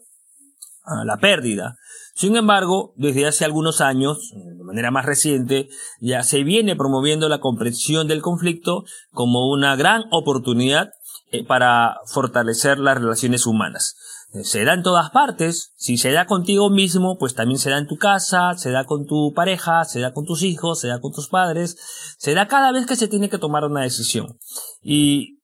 [1.05, 1.77] la pérdida.
[2.15, 5.69] Sin embargo, desde hace algunos años, de manera más reciente,
[6.01, 10.91] ya se viene promoviendo la comprensión del conflicto como una gran oportunidad
[11.33, 13.97] eh, para fortalecer las relaciones humanas.
[14.33, 17.79] Eh, se da en todas partes, si se da contigo mismo, pues también se da
[17.79, 21.01] en tu casa, se da con tu pareja, se da con tus hijos, se da
[21.01, 21.77] con tus padres,
[22.19, 24.39] se da cada vez que se tiene que tomar una decisión.
[24.83, 25.41] Y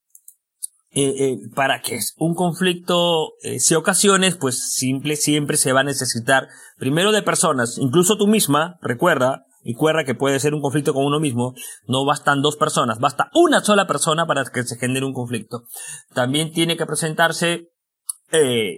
[0.93, 5.85] eh, eh, para que un conflicto eh, se ocasione, pues simple siempre se va a
[5.85, 6.49] necesitar
[6.79, 11.05] primero de personas, incluso tú misma, recuerda, y recuerda que puede ser un conflicto con
[11.05, 11.55] uno mismo,
[11.87, 15.63] no bastan dos personas, basta una sola persona para que se genere un conflicto.
[16.13, 17.69] También tiene que presentarse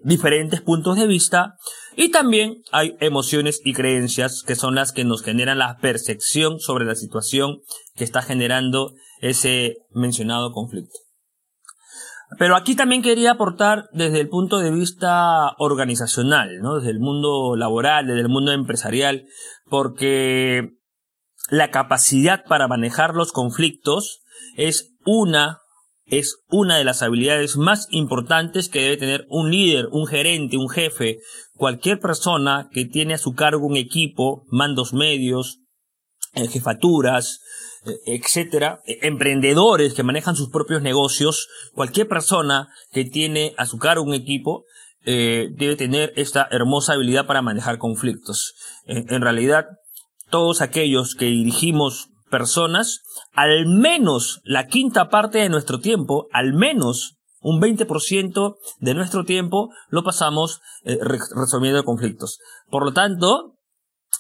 [0.05, 1.57] diferentes puntos de vista
[1.95, 6.87] y también hay emociones y creencias que son las que nos generan la percepción sobre
[6.87, 7.61] la situación
[7.95, 10.99] que está generando ese mencionado conflicto.
[12.39, 16.77] Pero aquí también quería aportar desde el punto de vista organizacional, ¿no?
[16.77, 19.27] Desde el mundo laboral, desde el mundo empresarial,
[19.69, 20.71] porque
[21.51, 24.23] la capacidad para manejar los conflictos
[24.57, 25.59] es una
[26.05, 30.69] es una de las habilidades más importantes que debe tener un líder, un gerente, un
[30.69, 31.21] jefe,
[31.55, 35.61] cualquier persona que tiene a su cargo un equipo, mandos medios,
[36.35, 37.41] eh, jefaturas,
[38.07, 44.05] etcétera, eh, emprendedores que manejan sus propios negocios, cualquier persona que tiene a su cargo
[44.05, 44.65] un equipo,
[45.05, 48.55] eh, debe tener esta hermosa habilidad para manejar conflictos.
[48.87, 49.67] en realidad,
[50.31, 53.03] todos aquellos que dirigimos personas,
[53.33, 59.71] al menos la quinta parte de nuestro tiempo, al menos un 20% de nuestro tiempo
[59.89, 62.39] lo pasamos eh, resolviendo conflictos.
[62.71, 63.59] Por lo tanto,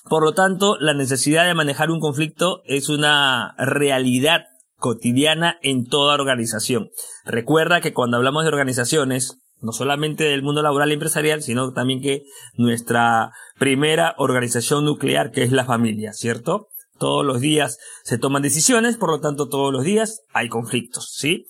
[0.08, 4.46] por lo tanto, la necesidad de manejar un conflicto es una realidad
[4.78, 6.90] cotidiana en toda organización.
[7.24, 12.02] Recuerda que cuando hablamos de organizaciones, no solamente del mundo laboral y empresarial, sino también
[12.02, 12.24] que
[12.54, 16.66] nuestra primera organización nuclear, que es la familia, ¿cierto?
[16.98, 21.46] Todos los días se toman decisiones, por lo tanto todos los días hay conflictos, ¿sí?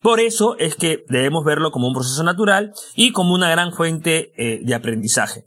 [0.00, 4.30] Por eso es que debemos verlo como un proceso natural y como una gran fuente
[4.36, 5.46] eh, de aprendizaje.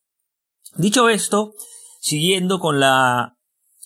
[0.75, 1.53] Dicho esto,
[2.01, 3.37] siguiendo con la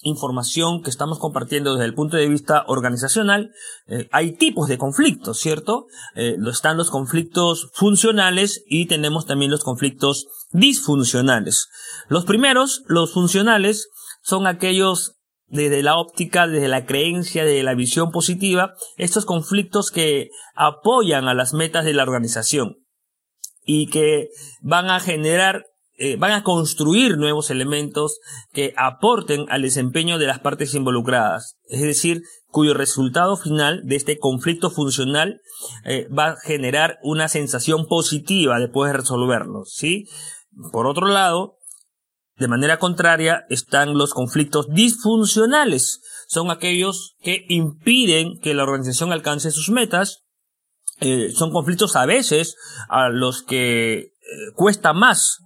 [0.01, 3.51] información que estamos compartiendo desde el punto de vista organizacional,
[3.87, 5.87] eh, hay tipos de conflictos, ¿cierto?
[6.15, 11.67] Eh, están los conflictos funcionales y tenemos también los conflictos disfuncionales.
[12.07, 13.89] Los primeros, los funcionales,
[14.21, 15.15] son aquellos
[15.47, 21.33] desde la óptica, desde la creencia, desde la visión positiva, estos conflictos que apoyan a
[21.33, 22.77] las metas de la organización
[23.63, 24.29] y que
[24.61, 25.65] van a generar
[25.97, 28.19] eh, van a construir nuevos elementos
[28.51, 34.19] que aporten al desempeño de las partes involucradas, es decir, cuyo resultado final de este
[34.19, 35.39] conflicto funcional
[35.85, 40.09] eh, va a generar una sensación positiva después de resolverlo, ¿sí?
[40.73, 41.59] Por otro lado,
[42.35, 49.49] de manera contraria están los conflictos disfuncionales, son aquellos que impiden que la organización alcance
[49.49, 50.25] sus metas,
[50.99, 52.57] eh, son conflictos a veces
[52.89, 54.11] a los que
[54.55, 55.44] cuesta más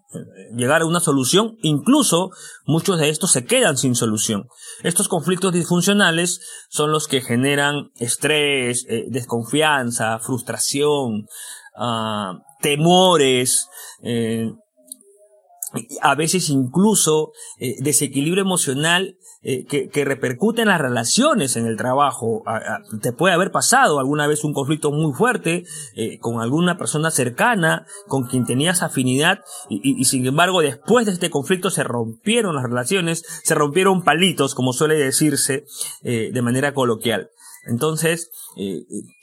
[0.56, 2.32] llegar a una solución, incluso
[2.66, 4.48] muchos de estos se quedan sin solución.
[4.84, 11.28] Estos conflictos disfuncionales son los que generan estrés, eh, desconfianza, frustración,
[11.76, 13.68] ah, temores,
[14.02, 14.52] eh,
[16.02, 22.44] a veces incluso eh, desequilibrio emocional eh, que, repercute en las relaciones en el trabajo.
[23.02, 25.64] te puede haber pasado alguna vez un conflicto muy fuerte
[25.96, 31.30] eh, con alguna persona cercana, con quien tenías afinidad, y, sin embargo después de este
[31.30, 35.64] conflicto se rompieron las relaciones, se rompieron palitos, como suele decirse
[36.02, 37.30] de manera coloquial.
[37.66, 38.32] Entonces,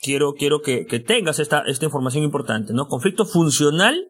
[0.01, 2.87] quiero, quiero que, que tengas esta, esta información importante, ¿no?
[2.87, 4.09] Conflicto funcional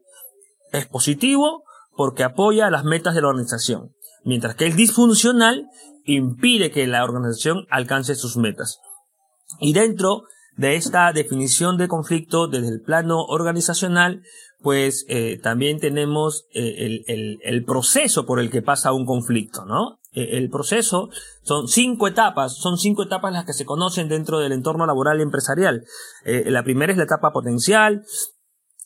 [0.72, 1.64] es positivo,
[1.98, 3.94] porque apoya las metas de la organización,
[4.24, 5.68] mientras que el disfuncional
[6.08, 8.80] impide que la organización alcance sus metas.
[9.60, 10.24] Y dentro
[10.56, 14.24] de esta definición de conflicto desde el plano organizacional,
[14.62, 20.00] pues eh, también tenemos eh, el, proceso por el que pasa un conflicto, ¿no?
[20.14, 21.10] E, el proceso
[21.44, 25.24] son cinco etapas, son cinco etapas las que se conocen dentro del entorno laboral y
[25.24, 25.86] empresarial.
[26.26, 28.04] Eh, la primera es la etapa potencial,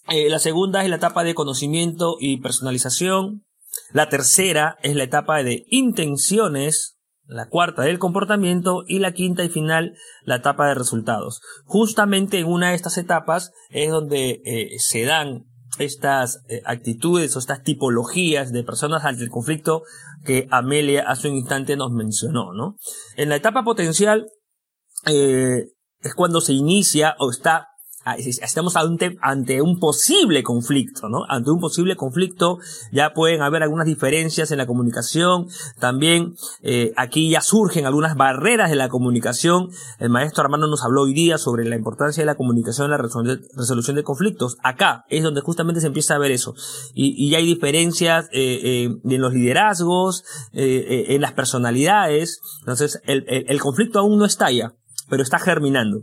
[0.07, 3.45] la segunda es la etapa de conocimiento y personalización.
[3.93, 6.97] La tercera es la etapa de intenciones.
[7.31, 11.41] La cuarta del comportamiento y la quinta y final la etapa de resultados.
[11.63, 15.45] Justamente en una de estas etapas es donde eh, se dan
[15.79, 19.83] estas eh, actitudes o estas tipologías de personas ante el conflicto
[20.25, 22.75] que Amelia hace un instante nos mencionó, ¿no?
[23.15, 24.27] En la etapa potencial
[25.05, 27.70] es cuando se inicia o está
[28.05, 31.25] estamos ante, un posible conflicto, ¿no?
[31.29, 32.57] Ante un posible conflicto
[32.91, 35.47] ya pueden haber algunas diferencias en la comunicación,
[35.79, 39.69] también eh, aquí ya surgen algunas barreras de la comunicación.
[39.99, 42.97] El maestro Armando nos habló hoy día sobre la importancia de la comunicación en la
[42.97, 44.57] resolución de conflictos.
[44.63, 46.55] Acá es donde justamente se empieza a ver eso.
[46.93, 50.23] Y, y hay diferencias eh, eh, en los liderazgos,
[50.53, 52.41] en las personalidades.
[52.59, 54.73] Entonces el, el conflicto aún no estalla,
[55.09, 56.01] pero está germinando.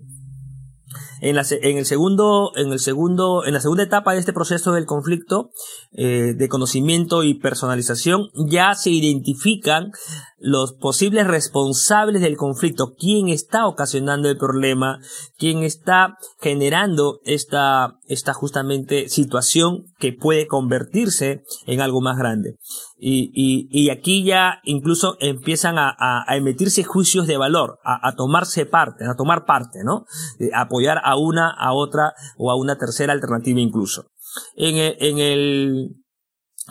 [1.21, 4.73] En, la, en el segundo, en el segundo, en la segunda etapa de este proceso
[4.73, 5.51] del conflicto
[5.93, 9.93] eh, de conocimiento y personalización, ya se identifican
[10.41, 15.01] los posibles responsables del conflicto, quién está ocasionando el problema,
[15.37, 22.57] quién está generando esta, esta justamente situación que puede convertirse en algo más grande.
[22.97, 28.15] Y, y, y aquí ya incluso empiezan a, a, emitirse juicios de valor, a, a,
[28.15, 30.05] tomarse parte, a tomar parte, ¿no?
[30.55, 34.07] apoyar a una, a otra o a una tercera alternativa incluso.
[34.57, 35.97] En en el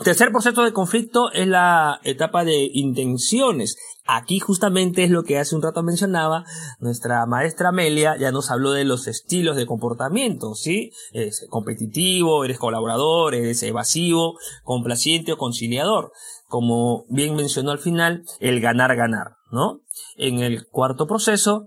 [0.02, 3.76] Tercer proceso de conflicto es la etapa de intenciones.
[4.06, 6.44] Aquí justamente es lo que hace un rato mencionaba
[6.78, 10.92] nuestra maestra Amelia, ya nos habló de los estilos de comportamiento, ¿sí?
[11.12, 16.12] Es competitivo, eres colaborador, eres evasivo, complaciente o conciliador.
[16.46, 19.80] Como bien mencionó al final, el ganar-ganar, ¿no?
[20.16, 21.66] En el cuarto proceso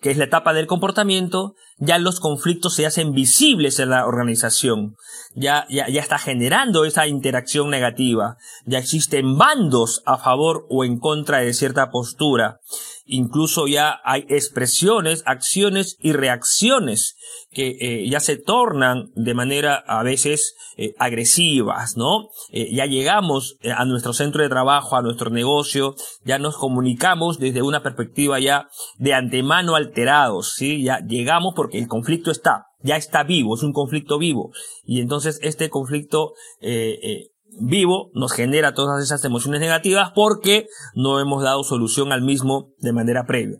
[0.00, 4.96] que es la etapa del comportamiento, ya los conflictos se hacen visibles en la organización,
[5.34, 10.98] ya, ya, ya está generando esa interacción negativa, ya existen bandos a favor o en
[10.98, 12.60] contra de cierta postura,
[13.08, 17.16] incluso ya hay expresiones, acciones y reacciones
[17.50, 22.28] que eh, ya se tornan de manera a veces eh, agresivas, ¿no?
[22.50, 27.62] Eh, ya llegamos a nuestro centro de trabajo, a nuestro negocio, ya nos comunicamos desde
[27.62, 30.82] una perspectiva ya de antemano alterados, ¿sí?
[30.82, 34.52] Ya llegamos porque el conflicto está, ya está vivo, es un conflicto vivo.
[34.84, 36.34] Y entonces este conflicto
[37.60, 42.92] vivo nos genera todas esas emociones negativas porque no hemos dado solución al mismo de
[42.92, 43.58] manera previa.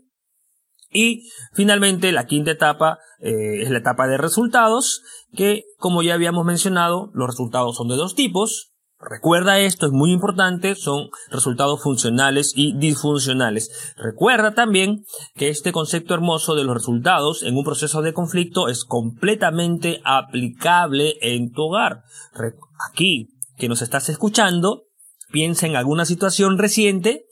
[0.91, 6.45] Y finalmente la quinta etapa eh, es la etapa de resultados, que como ya habíamos
[6.45, 8.71] mencionado, los resultados son de dos tipos.
[9.01, 13.93] Recuerda esto, es muy importante, son resultados funcionales y disfuncionales.
[13.95, 18.83] Recuerda también que este concepto hermoso de los resultados en un proceso de conflicto es
[18.83, 22.03] completamente aplicable en tu hogar.
[22.91, 23.29] Aquí,
[23.59, 24.85] que nos estás escuchando,
[25.31, 27.25] piensa en alguna situación reciente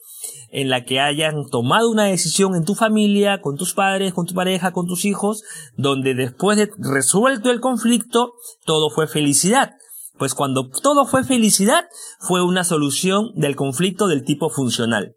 [0.49, 4.33] en la que hayan tomado una decisión en tu familia, con tus padres, con tu
[4.33, 5.43] pareja, con tus hijos,
[5.75, 8.33] donde después de resuelto el conflicto,
[8.65, 9.75] todo fue felicidad.
[10.17, 11.85] Pues cuando todo fue felicidad,
[12.19, 15.15] fue una solución del conflicto del tipo funcional.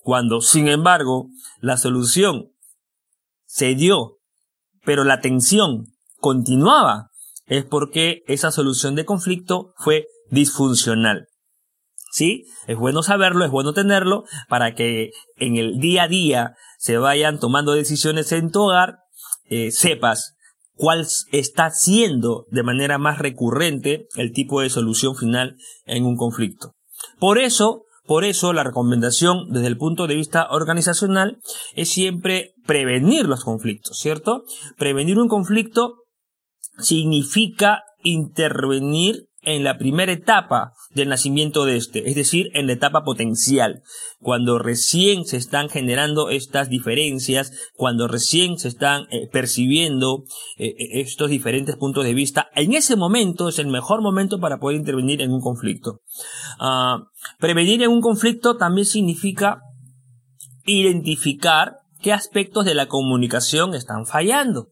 [0.00, 1.28] Cuando, sin embargo,
[1.60, 2.52] la solución
[3.44, 4.18] se dio,
[4.84, 7.10] pero la tensión continuaba,
[7.46, 11.28] es porque esa solución de conflicto fue disfuncional.
[12.12, 12.44] ¿sí?
[12.66, 17.38] Es bueno saberlo, es bueno tenerlo para que en el día a día se vayan
[17.38, 18.98] tomando decisiones en tu hogar,
[19.48, 20.34] eh, sepas
[20.74, 25.56] cuál está siendo de manera más recurrente el tipo de solución final
[25.86, 26.74] en un conflicto.
[27.18, 31.38] Por eso, por eso la recomendación desde el punto de vista organizacional
[31.74, 34.44] es siempre prevenir los conflictos, ¿cierto?
[34.76, 35.96] Prevenir un conflicto
[36.78, 43.02] significa intervenir en la primera etapa del nacimiento de este, es decir, en la etapa
[43.02, 43.82] potencial,
[44.20, 50.24] cuando recién se están generando estas diferencias, cuando recién se están eh, percibiendo
[50.58, 54.58] eh, eh, estos diferentes puntos de vista, en ese momento es el mejor momento para
[54.58, 56.00] poder intervenir en un conflicto.
[56.60, 59.60] Ah, prevenir en un conflicto también significa
[60.64, 64.68] identificar qué aspectos de la comunicación están fallando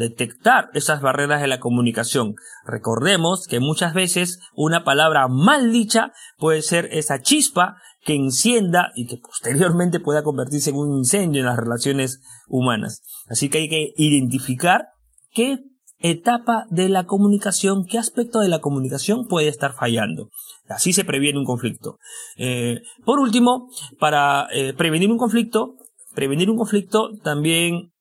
[0.00, 2.34] detectar esas barreras de la comunicación.
[2.64, 9.06] Recordemos que muchas veces una palabra mal dicha puede ser esa chispa que encienda y
[9.06, 13.02] que posteriormente pueda convertirse en un incendio en las relaciones humanas.
[13.28, 14.88] Así que hay que identificar
[15.32, 15.58] qué
[16.00, 20.30] etapa de la comunicación, qué aspecto de la comunicación puede estar fallando.
[20.68, 21.98] Así se previene un conflicto.
[22.36, 25.74] Eh, por último, para eh, prevenir un conflicto,
[26.14, 27.92] prevenir un conflicto también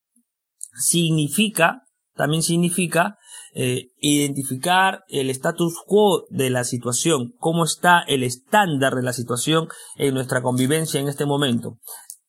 [0.79, 1.83] significa,
[2.19, 3.17] también significa
[3.53, 9.69] eh, identificar el status quo de la situación, cómo está el estándar de la situación
[9.95, 11.77] en nuestra convivencia en este momento.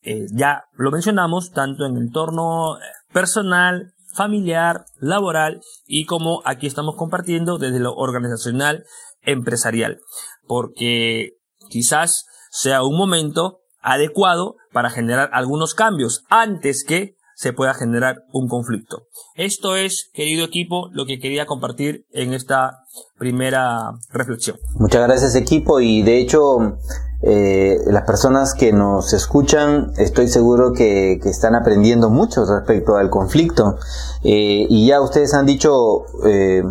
[0.02, 2.82] Eh, ya lo mencionamos tanto en el entorno eh,
[3.12, 8.84] personal, familiar, laboral y como aquí estamos compartiendo desde lo organizacional,
[9.22, 9.98] empresarial.
[10.46, 11.30] Porque
[11.68, 18.48] quizás sea un momento adecuado para generar algunos cambios antes que se pueda generar un
[18.48, 19.04] conflicto.
[19.34, 22.84] Esto es, querido equipo, lo que quería compartir en esta
[23.18, 24.58] primera reflexión.
[24.74, 26.76] Muchas gracias equipo y de hecho
[27.22, 33.78] eh, las personas que nos escuchan estoy seguro que, están aprendiendo mucho respecto al conflicto
[34.22, 36.62] eh, y ya ustedes han dicho eh,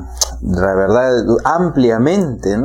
[0.43, 2.55] la verdad ampliamente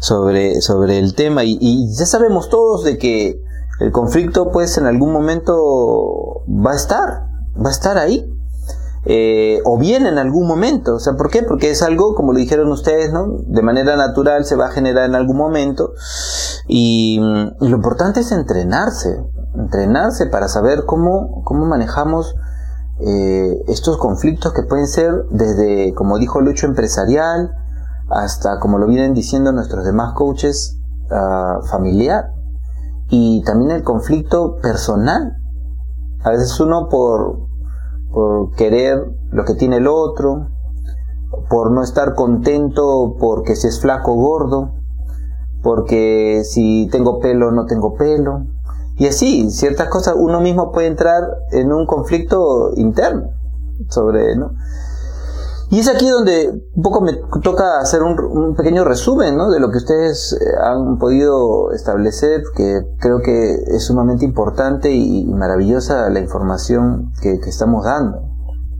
[0.00, 3.40] sobre, sobre el tema y, y ya sabemos todos de que
[3.78, 8.30] el conflicto pues en algún momento va a estar va a estar ahí.
[9.06, 10.94] Eh, o bien en algún momento.
[10.94, 11.42] O sea, ¿por qué?
[11.42, 13.26] Porque es algo, como lo dijeron ustedes, ¿no?
[13.46, 15.92] De manera natural se va a generar en algún momento.
[16.66, 17.20] Y,
[17.60, 19.22] lo importante es entrenarse,
[19.54, 22.34] entrenarse para saber cómo, cómo manejamos
[23.00, 27.52] eh, estos conflictos que pueden ser desde, como dijo Lucho, empresarial,
[28.08, 30.78] hasta, como lo vienen diciendo nuestros demás coaches,
[31.10, 32.32] uh, familiar.
[33.08, 35.36] Y también el conflicto personal,
[36.24, 37.38] a veces uno por,
[38.56, 40.48] querer lo que tiene el otro,
[41.50, 44.72] por no estar contento porque si es flaco o gordo,
[45.62, 48.46] porque si tengo pelo o no tengo pelo.
[48.96, 53.30] Y así, ciertas cosas, uno mismo puede entrar en un conflicto interno
[53.88, 54.52] sobre, ¿no?
[55.74, 59.78] Y es aquí donde un poco me toca hacer un, pequeño resumen de lo que
[59.78, 67.10] ustedes eh, han podido establecer, que creo que es sumamente importante y maravillosa la información
[67.20, 68.22] que, estamos dando.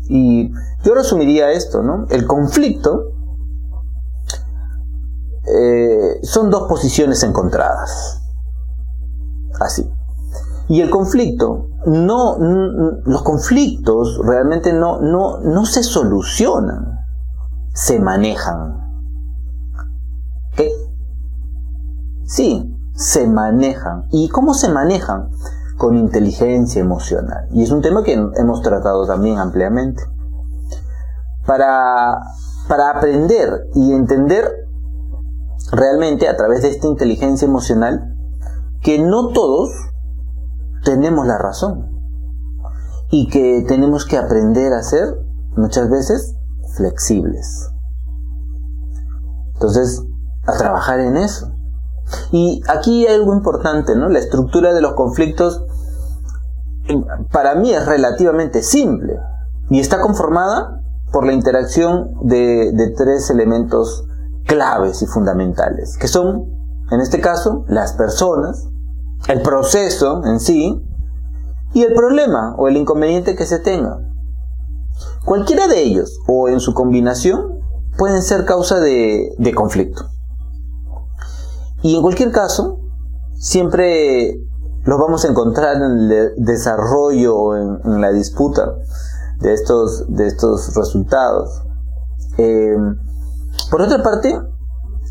[0.09, 0.53] Y
[0.85, 1.83] yo resumiría esto.
[2.11, 3.11] El conflicto
[5.53, 8.23] eh, son dos posiciones encontradas.
[9.59, 9.91] Así.
[10.69, 12.37] Y el conflicto no,
[13.05, 16.99] los conflictos realmente no, no, no se solucionan,
[17.75, 18.81] se manejan.
[20.57, 20.71] ¿Qué?
[22.25, 24.05] Sí, se manejan.
[24.11, 25.29] ¿Y cómo se manejan?
[25.77, 27.49] Con inteligencia emocional.
[27.53, 30.03] Y es un tema que hemos tratado también ampliamente.
[31.47, 32.21] Para,
[32.69, 34.51] para aprender y entender
[35.73, 38.15] realmente a través de esta inteligencia emocional
[38.81, 39.71] que no todos
[40.85, 41.91] tenemos la razón
[43.11, 45.19] y que tenemos que aprender a ser
[45.57, 46.35] muchas veces
[46.77, 47.71] flexibles.
[49.55, 50.03] Entonces,
[50.47, 51.53] a trabajar en eso.
[52.33, 54.09] Y aquí hay algo importante, ¿no?
[54.09, 55.65] La estructura de los conflictos
[57.33, 59.19] para mí es relativamente simple
[59.71, 60.83] y está conformada
[61.13, 64.05] por la interacción de, de tres elementos
[64.45, 66.45] claves y fundamentales, que son,
[66.91, 68.69] en este caso, las personas,
[69.29, 70.83] el proceso en sí
[71.73, 73.99] y el problema o el inconveniente que se tenga.
[75.25, 77.61] Cualquiera de ellos o en su combinación
[77.97, 80.05] pueden ser causa de, conflicto.
[81.83, 82.81] Y en cualquier caso,
[83.39, 84.39] siempre
[84.85, 88.75] los vamos a encontrar en el desarrollo o en, la disputa
[89.41, 91.63] de estos, de estos resultados.
[92.39, 92.77] Eh,
[93.71, 94.39] por otra parte,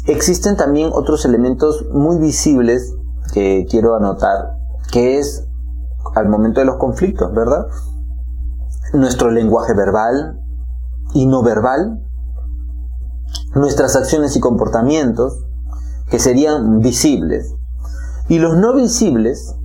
[0.08, 2.94] existen también otros elementos muy visibles
[3.34, 4.58] que quiero anotar,
[4.92, 5.48] que es
[6.16, 7.66] al momento de los conflictos, ¿verdad?
[8.94, 10.40] Nuestro lenguaje verbal
[11.14, 12.00] y no verbal,
[13.56, 15.46] nuestras acciones y comportamientos,
[16.10, 17.56] que serían visibles,
[18.30, 19.56] y los no visibles,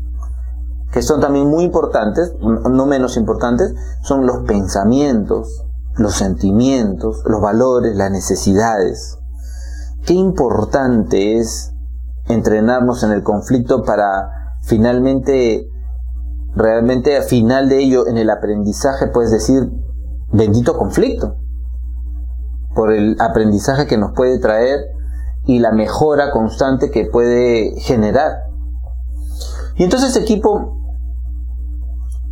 [0.92, 5.64] que son también muy importantes, no menos importantes, son los pensamientos,
[5.96, 9.18] los sentimientos, los valores, las necesidades.
[10.06, 11.74] Qué importante es
[12.28, 14.30] entrenarnos en el conflicto para
[14.62, 15.68] finalmente,
[16.54, 19.70] realmente al final de ello, en el aprendizaje, puedes decir,
[20.32, 21.36] bendito conflicto,
[22.74, 24.80] por el aprendizaje que nos puede traer
[25.44, 28.32] y la mejora constante que puede generar.
[29.76, 30.76] Y entonces equipo,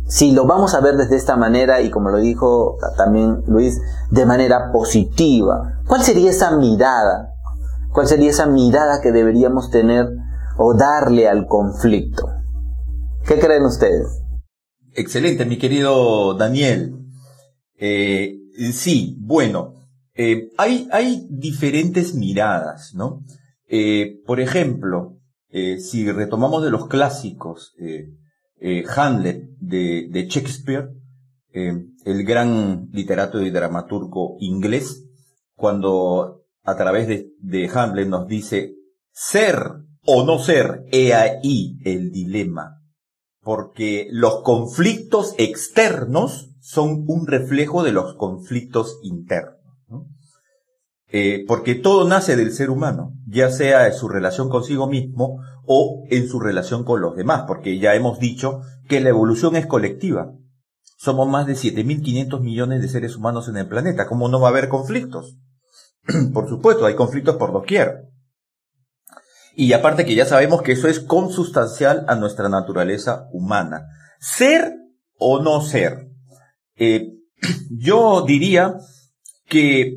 [0.05, 3.81] si lo vamos a ver desde esta manera y como lo dijo también Luis,
[4.11, 7.33] de manera positiva, ¿cuál sería esa mirada
[7.97, 10.05] ¿Cuál sería esa mirada que deberíamos tener
[10.59, 12.27] o darle al conflicto?
[13.27, 14.21] ¿Qué creen ustedes?
[14.93, 16.95] Excelente, mi querido Daniel.
[17.75, 18.35] Eh,
[18.71, 19.73] sí, bueno,
[20.13, 23.23] eh, hay, hay diferentes miradas, ¿no?
[23.67, 25.17] Eh, por ejemplo,
[25.49, 27.73] si retomamos de los clásicos,
[28.95, 30.91] Hamlet de, de Shakespeare,
[31.51, 35.03] el gran literato y dramaturgo inglés,
[35.55, 36.36] cuando
[36.67, 38.75] a través de, Hamlet nos dice,
[39.13, 39.57] ser
[40.05, 42.81] o no ser, he ahí el dilema.
[43.41, 49.55] Porque los conflictos externos son un reflejo de los conflictos internos.
[51.09, 56.03] Eh, porque todo nace del ser humano, ya sea en su relación consigo mismo o
[56.09, 58.59] en su relación con los demás, porque ya hemos dicho
[58.89, 60.33] que la evolución es colectiva.
[60.97, 64.05] Somos más de 7.500 millones de seres humanos en el planeta.
[64.05, 65.37] ¿Cómo no va a haber conflictos?
[66.33, 68.09] por supuesto, hay conflictos por doquier.
[69.55, 73.87] Y aparte que ya sabemos que eso es consustancial a nuestra naturaleza humana.
[74.19, 74.75] Ser
[75.17, 76.09] o no ser.
[76.75, 77.13] Eh,
[77.71, 78.75] yo diría
[79.47, 79.95] que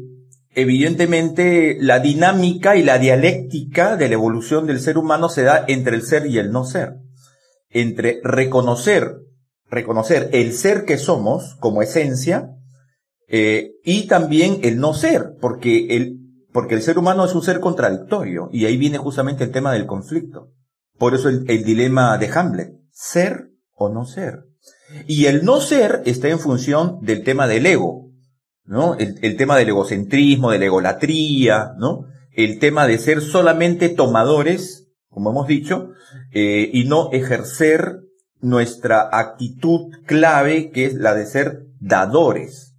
[0.55, 5.95] evidentemente la dinámica y la dialéctica de la evolución del ser humano se da entre
[5.95, 6.95] el ser y el no ser.
[7.69, 9.17] Entre reconocer,
[9.69, 12.57] reconocer el ser que somos como esencia
[13.33, 16.19] eh, y también el no ser, porque el,
[16.53, 19.87] porque el ser humano es un ser contradictorio, y ahí viene justamente el tema del
[19.87, 20.53] conflicto.
[20.99, 24.47] Por eso el, dilema de Hamlet, ser o no ser.
[25.07, 28.11] Y el no ser está en función del tema del ego,
[28.65, 28.97] ¿no?
[28.97, 32.07] El, tema del egocentrismo, de la egolatría, ¿no?
[32.33, 35.91] El tema de ser solamente tomadores, como hemos dicho,
[36.33, 38.01] eh, y no ejercer
[38.41, 42.70] nuestra actitud clave, que es la de ser dadores.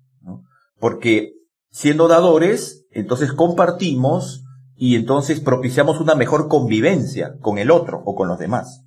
[0.82, 1.36] Porque
[1.70, 4.44] siendo dadores, entonces compartimos
[4.76, 8.84] y entonces propiciamos una mejor convivencia con el otro o con los demás.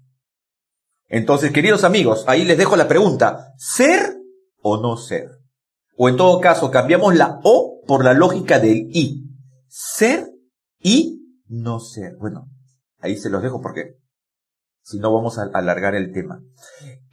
[1.06, 4.16] Entonces, queridos amigos, ahí les dejo la pregunta, ¿ser
[4.60, 5.28] o no ser?
[5.96, 9.22] O en todo caso, cambiamos la O por la lógica del I.
[9.68, 10.32] Ser
[10.80, 12.16] y no ser.
[12.18, 12.48] Bueno,
[12.98, 13.98] ahí se los dejo porque
[14.82, 16.42] si no vamos a alargar el tema.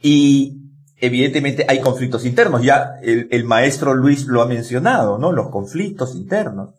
[0.00, 0.61] Y
[1.02, 2.62] evidentemente hay conflictos internos.
[2.62, 5.32] Ya el, maestro Luis lo ha mencionado, ¿no?
[5.32, 6.74] Los conflictos internos.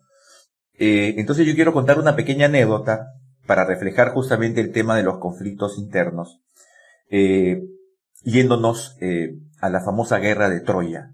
[0.78, 3.12] Eh, entonces yo quiero contar una pequeña anécdota
[3.46, 6.40] para reflejar justamente el tema de los conflictos internos.
[7.10, 7.64] Eh,
[8.22, 11.10] yéndonos eh, a la famosa guerra de Troya.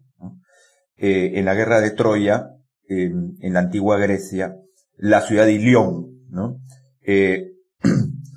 [1.03, 2.51] En la guerra de Troya,
[2.87, 4.57] en la antigua Grecia,
[4.99, 6.61] la ciudad de Ilión, ¿no?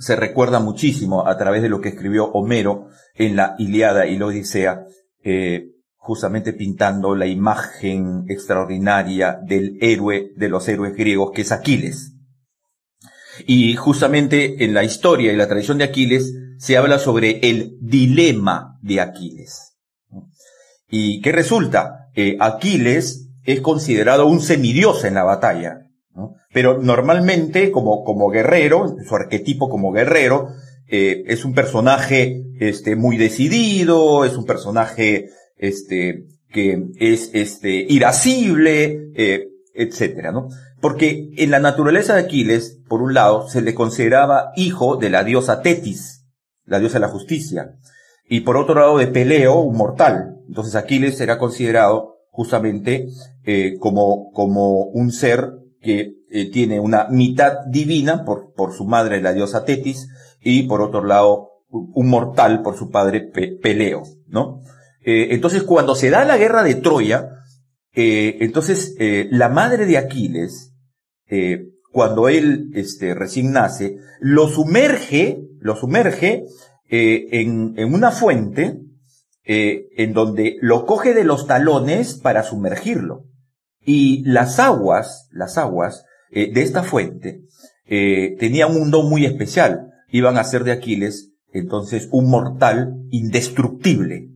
[0.03, 4.25] Se recuerda muchísimo a través de lo que escribió Homero en la Iliada y la
[4.25, 4.85] Odisea,
[5.23, 12.15] eh, justamente pintando la imagen extraordinaria del héroe de los héroes griegos, que es Aquiles.
[13.47, 18.77] Y justamente en la historia y la tradición de Aquiles se habla sobre el dilema
[18.81, 19.77] de Aquiles.
[20.89, 22.09] ¿Y qué resulta?
[22.13, 25.82] Eh, Aquiles es considerado un semidios en la batalla.
[26.53, 30.49] Pero normalmente, como, como guerrero, su arquetipo como guerrero,
[30.87, 39.09] eh, es un personaje este, muy decidido, es un personaje este, que es este, irascible,
[39.15, 40.49] eh, etcétera, ¿no?
[40.79, 45.23] Porque en la naturaleza de Aquiles, por un lado, se le consideraba hijo de la
[45.23, 46.25] diosa Tetis,
[46.65, 47.75] la diosa de la justicia,
[48.27, 50.37] y por otro lado de Peleo, un mortal.
[50.47, 53.07] Entonces Aquiles era considerado justamente
[53.45, 55.53] eh, como, como un ser
[55.83, 60.07] que eh, tiene una mitad divina por, por su madre, la diosa Tetis,
[60.41, 64.61] y por otro lado, un mortal por su padre Peleo, ¿no?
[65.05, 67.29] Eh, entonces, cuando se da la guerra de Troya,
[67.93, 70.73] eh, entonces la madre de Aquiles,
[71.91, 76.45] cuando él este, recién nace, lo sumerge, lo sumerge
[76.89, 78.79] en, en, una fuente,
[79.43, 83.25] en donde lo coge de los talones para sumergirlo.
[83.85, 87.41] Y las aguas, las aguas eh, de esta fuente
[87.85, 89.91] eh, tenían un don muy especial.
[90.09, 94.29] Iban a ser de Aquiles, entonces, un mortal indestructible.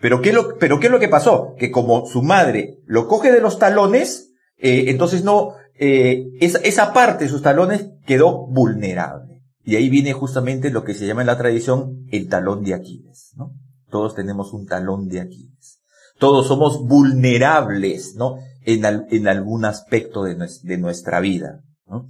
[0.00, 1.54] Pero ¿qué, lo, pero ¿qué es lo que pasó?
[1.58, 7.24] Que como su madre lo coge de los talones, eh, entonces no, esa, esa parte
[7.24, 9.42] de sus talones quedó vulnerable.
[9.64, 13.32] Y ahí viene justamente lo que se llama en la tradición el talón de Aquiles,
[13.36, 13.52] ¿no?
[13.90, 15.80] Todos tenemos un talón de Aquiles.
[16.18, 18.38] Todos somos vulnerables, ¿no?
[18.64, 21.62] En, en algún aspecto de, de nuestra vida.
[21.86, 22.08] ¿no?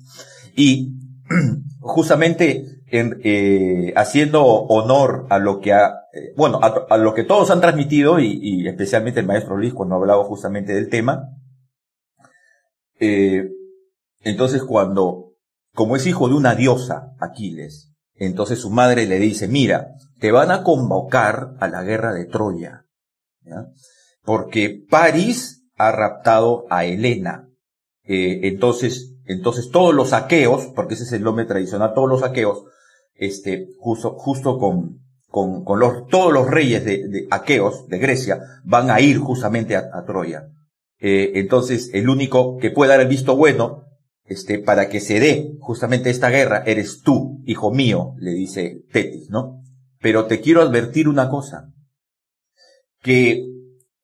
[0.55, 0.95] Y
[1.81, 7.51] justamente en, eh, haciendo honor a lo que ha, eh, bueno, a, lo que todos
[7.51, 11.31] han transmitido y, especialmente el maestro Luis cuando hablaba justamente del tema,
[13.01, 13.49] eh,
[14.21, 15.33] entonces cuando,
[15.75, 20.51] como es hijo de una diosa, Aquiles, entonces su madre le dice, mira, te van
[20.51, 22.85] a convocar a la guerra de Troya,
[23.41, 23.69] ¿ya?
[24.23, 27.49] porque París ha raptado a Helena.
[28.05, 32.65] Eh, entonces, entonces todos los aqueos, porque ese es el nombre tradicional, todos los aqueos,
[33.15, 38.41] este, justo, justo con, con, con los, todos los reyes de, de, aqueos de Grecia
[38.63, 40.49] van a ir justamente a, Troya.
[41.01, 43.87] Eh, entonces, el único que puede dar el visto bueno,
[44.25, 49.31] este, para que se dé justamente esta guerra, eres tú, hijo mío, le dice Tetis,
[49.31, 49.65] ¿no?
[50.01, 51.73] Pero te quiero advertir una cosa,
[53.01, 53.45] que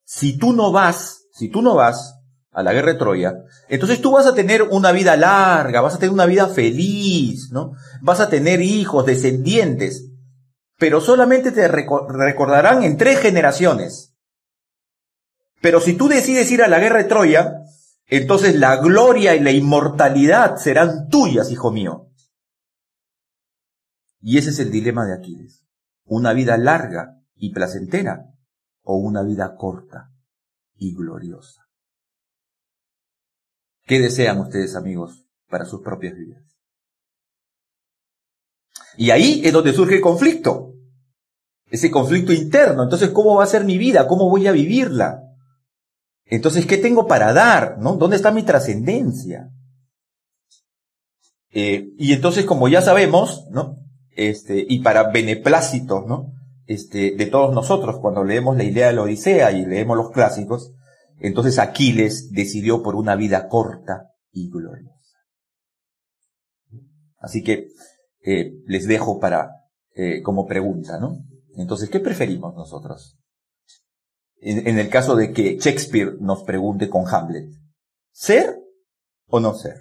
[0.05, 2.19] si tú no vas si tú no vas
[2.51, 5.99] a la guerra de Troya, entonces tú vas a tener una vida larga, vas a
[6.01, 7.75] tener una vida feliz, ¿no?
[8.03, 10.11] Vas a tener hijos, descendientes,
[10.79, 14.17] pero solamente te recordarán en tres generaciones.
[15.61, 17.61] Pero si tú decides ir a la guerra de Troya,
[18.07, 22.11] entonces la gloria y la inmortalidad serán tuyas, hijo mío.
[24.21, 25.65] Y ese es el dilema de Aquiles.
[26.05, 28.25] Una vida larga y placentera
[28.83, 30.11] o una vida corta
[30.79, 31.69] y gloriosa.
[33.85, 36.45] ¿Qué desean ustedes, amigos, para sus propias vidas?
[38.97, 40.75] Y ahí es donde surge el conflicto.
[41.71, 42.83] Ese conflicto interno.
[42.83, 44.07] Entonces, ¿cómo va a ser mi vida?
[44.07, 45.23] ¿Cómo voy a vivirla?
[46.25, 47.79] Entonces, ¿qué tengo para dar?
[47.81, 49.51] ¿Dónde está mi trascendencia?
[51.51, 53.79] Eh, y entonces, como ya sabemos, ¿no?
[54.11, 56.38] Este, y para beneplácito, ¿no?
[56.69, 60.75] Este, de todos nosotros cuando leemos la idea de la Odisea y leemos los clásicos,
[61.19, 65.17] entonces Aquiles decidió por una vida corta y gloriosa.
[67.17, 67.69] Así que
[68.23, 69.49] eh, les dejo para
[69.95, 71.17] eh, como pregunta, ¿no?
[71.57, 73.19] Entonces, ¿qué preferimos nosotros?
[74.41, 77.49] En, el caso de que Shakespeare nos pregunte con Hamlet,
[78.13, 78.57] ¿ser
[79.27, 79.81] o no ser?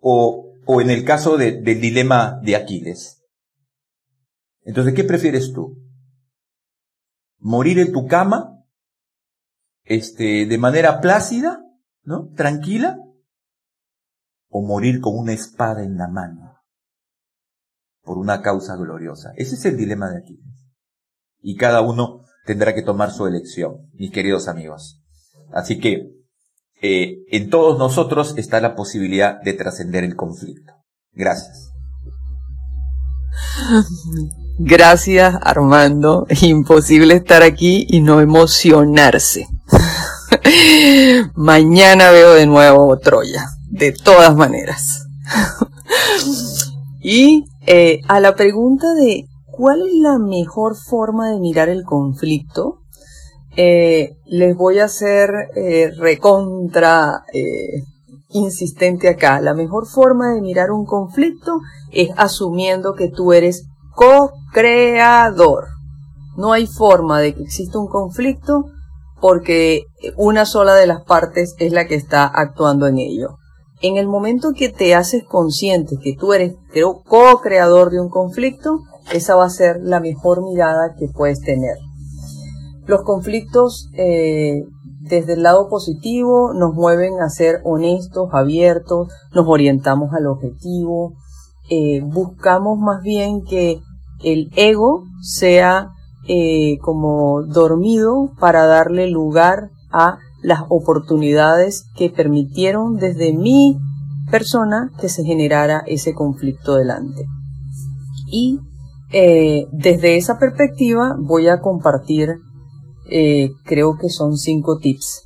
[0.00, 3.24] O, o en el caso de, del dilema de Aquiles.
[4.62, 5.89] Entonces, ¿qué prefieres tú?
[7.40, 8.64] Morir en tu cama,
[9.84, 11.64] este, de manera plácida,
[12.02, 12.30] ¿no?
[12.36, 12.98] Tranquila,
[14.48, 16.58] o morir con una espada en la mano,
[18.02, 19.32] por una causa gloriosa.
[19.36, 20.40] Ese es el dilema de aquí.
[21.40, 25.02] Y cada uno tendrá que tomar su elección, mis queridos amigos.
[25.52, 26.12] Así que,
[26.82, 30.72] eh, en todos nosotros está la posibilidad de trascender el conflicto.
[31.12, 31.72] Gracias.
[34.62, 39.46] Gracias Armando, imposible estar aquí y no emocionarse.
[41.34, 45.06] Mañana veo de nuevo Troya, de todas maneras.
[47.00, 52.82] y eh, a la pregunta de cuál es la mejor forma de mirar el conflicto,
[53.56, 57.24] eh, les voy a hacer eh, recontra
[58.28, 59.40] insistente acá.
[59.40, 61.60] La mejor forma de mirar un conflicto
[61.92, 65.68] es asumiendo que tú eres co-creador.
[66.36, 68.66] No hay forma de que exista un conflicto
[69.20, 69.84] porque
[70.16, 73.36] una sola de las partes es la que está actuando en ello.
[73.82, 76.54] En el momento que te haces consciente que tú eres
[77.06, 78.80] co-creador de un conflicto,
[79.12, 81.76] esa va a ser la mejor mirada que puedes tener.
[82.86, 84.64] Los conflictos eh,
[85.00, 91.14] desde el lado positivo nos mueven a ser honestos, abiertos, nos orientamos al objetivo,
[91.72, 93.80] eh, buscamos más bien que
[94.24, 95.90] el ego sea
[96.26, 103.78] eh, como dormido para darle lugar a las oportunidades que permitieron desde mi
[104.32, 107.24] persona que se generara ese conflicto delante.
[108.26, 108.58] Y
[109.12, 112.30] eh, desde esa perspectiva voy a compartir,
[113.64, 115.24] creo que son cinco tips,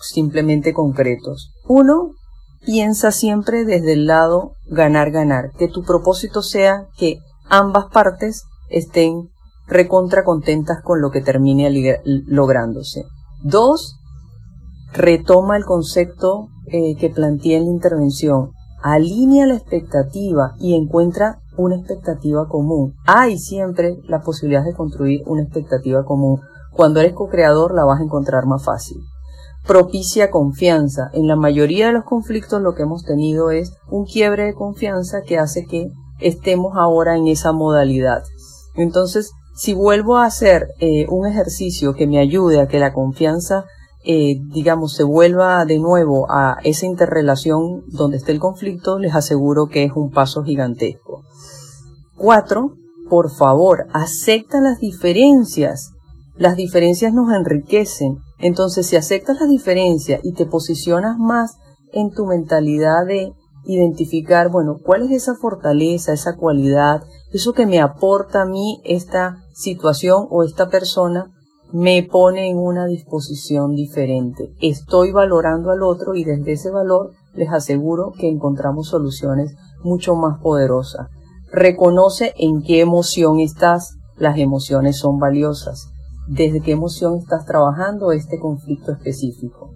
[0.00, 1.50] simplemente concretos.
[1.66, 2.12] Uno,
[2.68, 7.16] piensa siempre desde el lado ganar-ganar, que tu propósito sea que
[7.48, 9.30] ambas partes estén
[9.66, 13.04] recontra contentas con lo que termine lográndose.
[13.42, 13.96] Dos,
[14.92, 18.50] retoma el concepto eh, que planteé en la intervención,
[18.82, 22.92] alinea la expectativa y encuentra una expectativa común.
[23.06, 26.42] Hay siempre la posibilidad de construir una expectativa común.
[26.72, 28.98] Cuando eres co-creador la vas a encontrar más fácil.
[29.66, 31.10] Propicia confianza.
[31.12, 35.22] En la mayoría de los conflictos lo que hemos tenido es un quiebre de confianza
[35.22, 35.88] que hace que
[36.20, 38.22] estemos ahora en esa modalidad.
[38.74, 43.66] Entonces, si vuelvo a hacer eh, un ejercicio que me ayude a que la confianza
[44.04, 49.66] eh, digamos, se vuelva de nuevo a esa interrelación donde esté el conflicto, les aseguro
[49.66, 51.24] que es un paso gigantesco.
[52.16, 52.72] Cuatro,
[53.10, 55.92] por favor, acepta las diferencias.
[56.36, 58.18] Las diferencias nos enriquecen.
[58.38, 61.58] Entonces, si aceptas las diferencias y te posicionas más
[61.92, 63.32] en tu mentalidad de
[63.64, 69.44] identificar, bueno, cuál es esa fortaleza, esa cualidad, eso que me aporta a mí esta
[69.52, 71.32] situación o esta persona,
[71.70, 74.54] me pone en una disposición diferente.
[74.60, 80.40] Estoy valorando al otro y desde ese valor les aseguro que encontramos soluciones mucho más
[80.40, 81.08] poderosas.
[81.52, 83.96] Reconoce en qué emoción estás.
[84.16, 85.90] Las emociones son valiosas.
[86.28, 89.70] Desde qué emoción estás trabajando este conflicto específico.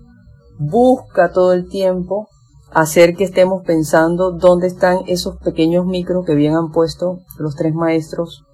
[0.58, 2.28] Busca todo el tiempo
[2.72, 7.74] hacer que estemos pensando dónde están esos pequeños micros que bien han puesto los tres
[7.74, 8.44] maestros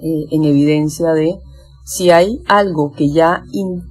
[0.00, 1.38] eh, en evidencia de
[1.84, 3.44] si hay algo que ya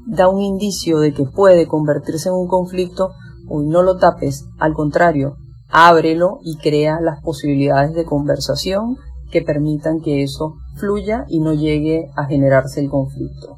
[0.05, 3.10] da un indicio de que puede convertirse en un conflicto,
[3.49, 5.36] no lo tapes, al contrario,
[5.70, 8.97] ábrelo y crea las posibilidades de conversación
[9.32, 13.57] que permitan que eso fluya y no llegue a generarse el conflicto.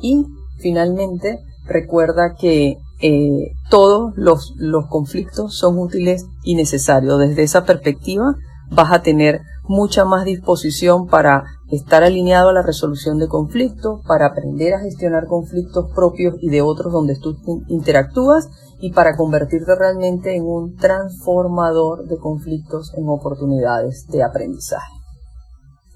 [0.00, 0.26] Y
[0.58, 7.18] finalmente, recuerda que eh, todos los, los conflictos son útiles y necesarios.
[7.18, 8.34] Desde esa perspectiva
[8.70, 9.40] vas a tener
[9.70, 15.26] mucha más disposición para estar alineado a la resolución de conflictos, para aprender a gestionar
[15.26, 17.36] conflictos propios y de otros donde tú
[17.68, 18.48] interactúas
[18.80, 24.99] y para convertirte realmente en un transformador de conflictos en oportunidades de aprendizaje.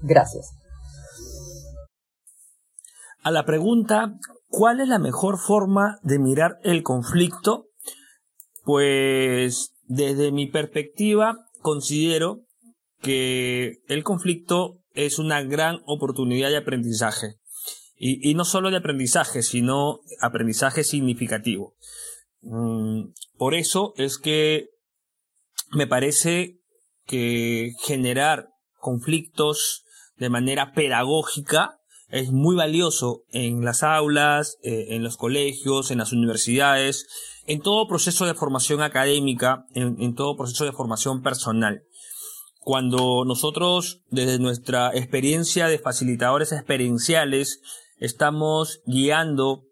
[0.07, 0.51] Gracias.
[3.23, 4.13] A la pregunta,
[4.47, 7.69] ¿cuál es la mejor forma de mirar el conflicto?
[8.63, 12.41] Pues desde mi perspectiva considero
[13.01, 17.37] que el conflicto es una gran oportunidad de aprendizaje.
[17.97, 21.73] Y, no solo de aprendizaje, sino aprendizaje significativo.
[22.41, 24.67] Mm, por eso es que
[25.71, 26.59] me parece
[27.05, 28.49] que generar
[28.79, 29.84] conflictos
[30.17, 36.13] de manera pedagógica es muy valioso en las aulas, eh, en los colegios, en las
[36.13, 37.07] universidades,
[37.47, 41.83] en todo proceso de formación académica, en todo proceso de formación personal.
[42.65, 47.61] Cuando nosotros, desde nuestra experiencia de facilitadores experienciales,
[47.99, 49.65] estamos guiando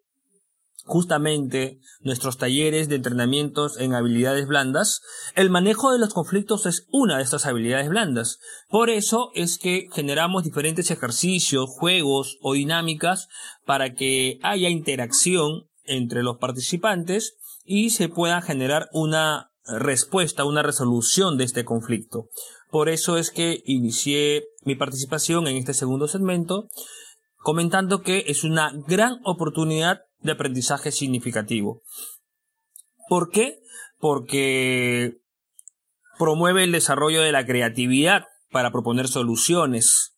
[0.84, 5.02] justamente nuestros talleres de entrenamientos en habilidades blandas,
[5.36, 8.40] el manejo de los conflictos es una de estas habilidades blandas.
[8.70, 13.30] Por eso es que generamos diferentes ejercicios, juegos o dinámicas
[13.66, 21.38] para que haya interacción entre los participantes y se pueda generar una respuesta, una resolución
[21.38, 22.30] de este conflicto.
[22.70, 26.70] Por eso es que inicié mi participación en este segundo segmento
[27.38, 31.82] comentando que es una gran oportunidad de aprendizaje significativo.
[33.10, 33.60] ¿Por qué?
[34.00, 35.18] Porque
[36.18, 40.16] promueve el desarrollo de la creatividad para proponer soluciones.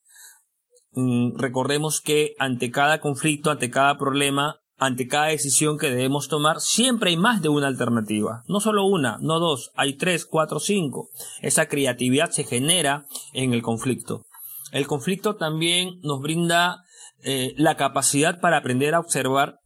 [0.92, 6.60] Mm, recordemos que ante cada conflicto, ante cada problema, ante cada decisión que debemos tomar,
[6.60, 8.44] siempre hay más de una alternativa.
[8.48, 11.10] No solo una, no dos, hay tres, cuatro, cinco.
[11.42, 14.26] Esa creatividad se genera en el conflicto.
[14.72, 16.84] El conflicto también nos brinda
[17.24, 19.60] eh, la capacidad para aprender a observar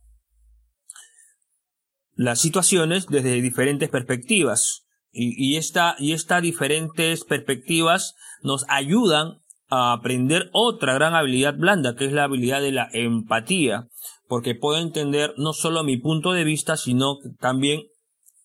[2.19, 4.83] las situaciones desde diferentes perspectivas.
[5.11, 9.39] Y, esta, y estas diferentes perspectivas nos ayudan
[9.69, 13.87] a aprender otra gran habilidad blanda, que es la habilidad de la empatía,
[14.27, 17.83] porque puedo entender no solo mi punto de vista, sino también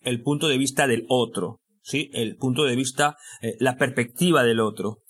[0.02, 2.10] el punto de vista del otro, ¿sí?
[2.14, 5.02] El punto de vista, eh, la perspectiva del otro.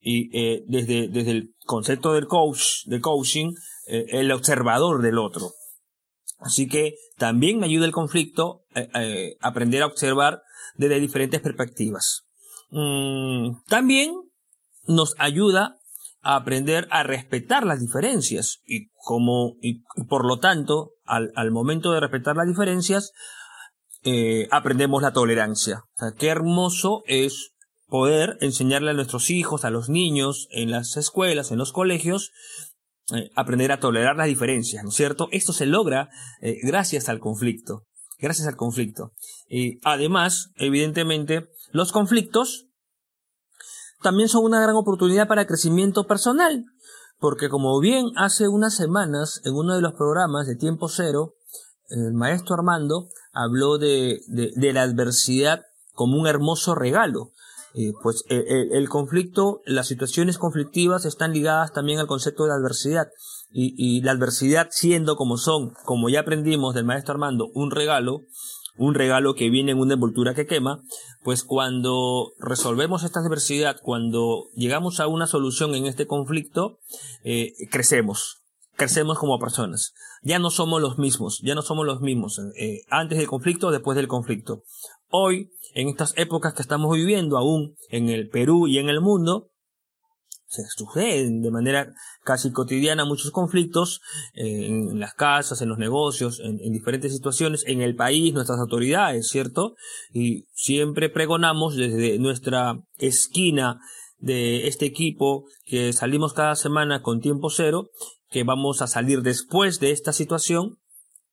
[0.00, 3.52] Y eh, desde, desde el concepto del coach, de coaching,
[3.88, 5.50] eh, el observador del otro.
[6.42, 10.42] Así que también me ayuda el conflicto eh, aprender a observar
[10.74, 12.24] desde diferentes perspectivas.
[12.70, 14.14] Mm, también
[14.86, 15.76] nos ayuda
[16.22, 21.92] a aprender a respetar las diferencias y como y por lo tanto al, al momento
[21.92, 23.12] de respetar las diferencias
[24.50, 25.84] aprendemos la tolerancia.
[26.18, 27.52] qué hermoso es
[27.92, 32.32] poder enseñarle a nuestros hijos, a los niños, en las escuelas, en los colegios,
[33.14, 35.28] eh, aprender a tolerar las diferencias, ¿no es cierto?
[35.32, 36.08] Esto se logra
[36.40, 37.86] eh, gracias al conflicto,
[38.18, 39.12] gracias al conflicto.
[39.48, 42.68] Y además, evidentemente, los conflictos
[44.02, 46.64] también son una gran oportunidad para crecimiento personal,
[47.18, 51.34] porque como bien hace unas semanas en uno de los programas de Tiempo Cero,
[51.88, 57.32] el maestro Armando habló de, de la adversidad como un hermoso regalo.
[57.74, 62.52] Eh, pues eh, eh, el conflicto, las situaciones conflictivas están ligadas también al concepto de
[62.52, 63.08] adversidad.
[63.54, 68.22] Y, la adversidad siendo como son, como ya aprendimos del maestro Armando, un regalo,
[68.78, 70.82] un regalo que viene en una envoltura que quema,
[71.22, 76.78] pues cuando resolvemos esta adversidad, cuando llegamos a una solución en este conflicto,
[77.70, 78.38] crecemos,
[78.74, 79.92] crecemos como personas.
[80.22, 82.40] Ya no somos los mismos, ya no somos los mismos
[82.88, 84.62] antes del conflicto después del conflicto.
[85.14, 89.50] Hoy, en estas épocas que estamos viviendo aún en el Perú y en el mundo,
[90.46, 91.92] se suceden de manera
[92.24, 94.00] casi cotidiana muchos conflictos
[94.32, 99.28] eh, en las casas, en los negocios, en, diferentes situaciones, en el país, nuestras autoridades,
[99.28, 99.74] ¿cierto?
[100.14, 103.80] Y siempre pregonamos desde nuestra esquina
[104.16, 107.90] de este equipo que salimos cada semana con tiempo cero,
[108.30, 110.78] que vamos a salir después de esta situación,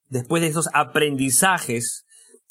[0.10, 2.04] después de esos aprendizajes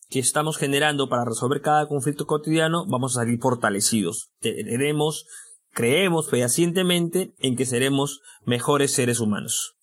[0.09, 4.31] que estamos generando para resolver cada conflicto cotidiano, vamos a salir fortalecidos.
[4.41, 5.27] Tenemos,
[5.73, 9.75] creemos fehacientemente en que seremos mejores seres humanos.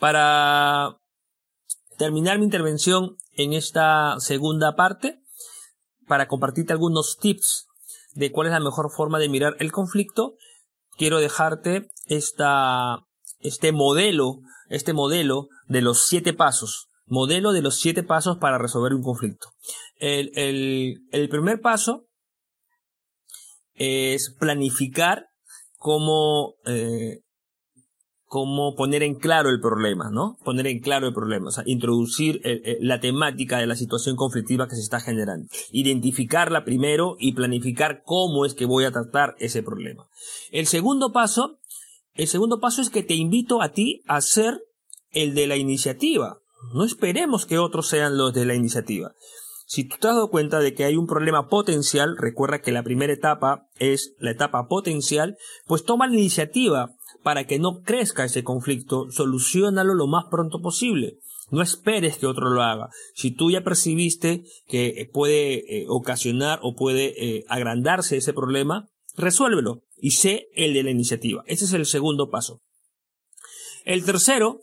[0.00, 0.96] Para
[1.98, 5.20] terminar mi intervención en esta segunda parte,
[6.06, 7.66] para compartirte algunos tips
[8.14, 10.34] de cuál es la mejor forma de mirar el conflicto,
[10.96, 13.06] quiero dejarte esta,
[13.40, 18.94] este modelo, este modelo de los siete pasos modelo de los siete pasos para resolver
[18.94, 19.48] un conflicto.
[19.96, 20.30] El,
[21.12, 22.06] el, primer paso
[23.74, 25.26] es planificar
[25.78, 27.20] cómo, eh,
[28.24, 30.36] cómo poner en claro el problema, ¿no?
[30.44, 34.16] Poner en claro el problema, o sea, introducir eh, eh, la temática de la situación
[34.16, 35.46] conflictiva que se está generando.
[35.70, 40.08] Identificarla primero y planificar cómo es que voy a tratar ese problema.
[40.50, 41.58] El segundo paso,
[42.14, 44.60] el segundo paso es que te invito a ti a ser
[45.10, 46.40] el de la iniciativa.
[46.72, 49.12] No esperemos que otros sean los de la iniciativa.
[49.66, 52.82] Si tú te has dado cuenta de que hay un problema potencial, recuerda que la
[52.82, 55.36] primera etapa es la etapa potencial,
[55.66, 61.18] pues toma la iniciativa para que no crezca ese conflicto, solucionalo lo más pronto posible.
[61.50, 62.88] No esperes que otro lo haga.
[63.14, 69.82] Si tú ya percibiste que puede eh, ocasionar o puede eh, agrandarse ese problema, resuélvelo
[69.96, 71.42] y sé el de la iniciativa.
[71.46, 72.60] Ese es el segundo paso.
[73.84, 74.60] El tercero,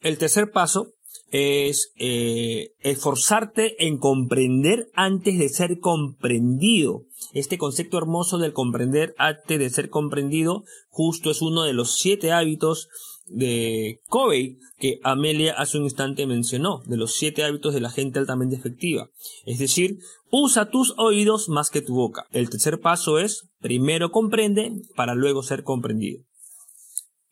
[0.00, 0.95] el tercer paso
[1.30, 7.02] es eh, esforzarte en comprender antes de ser comprendido.
[7.32, 12.32] Este concepto hermoso del comprender antes de ser comprendido justo es uno de los siete
[12.32, 12.88] hábitos
[13.26, 18.18] de Covey que Amelia hace un instante mencionó, de los siete hábitos de la gente
[18.18, 19.10] altamente efectiva.
[19.44, 19.98] Es decir,
[20.30, 22.26] usa tus oídos más que tu boca.
[22.30, 26.22] El tercer paso es, primero comprende para luego ser comprendido.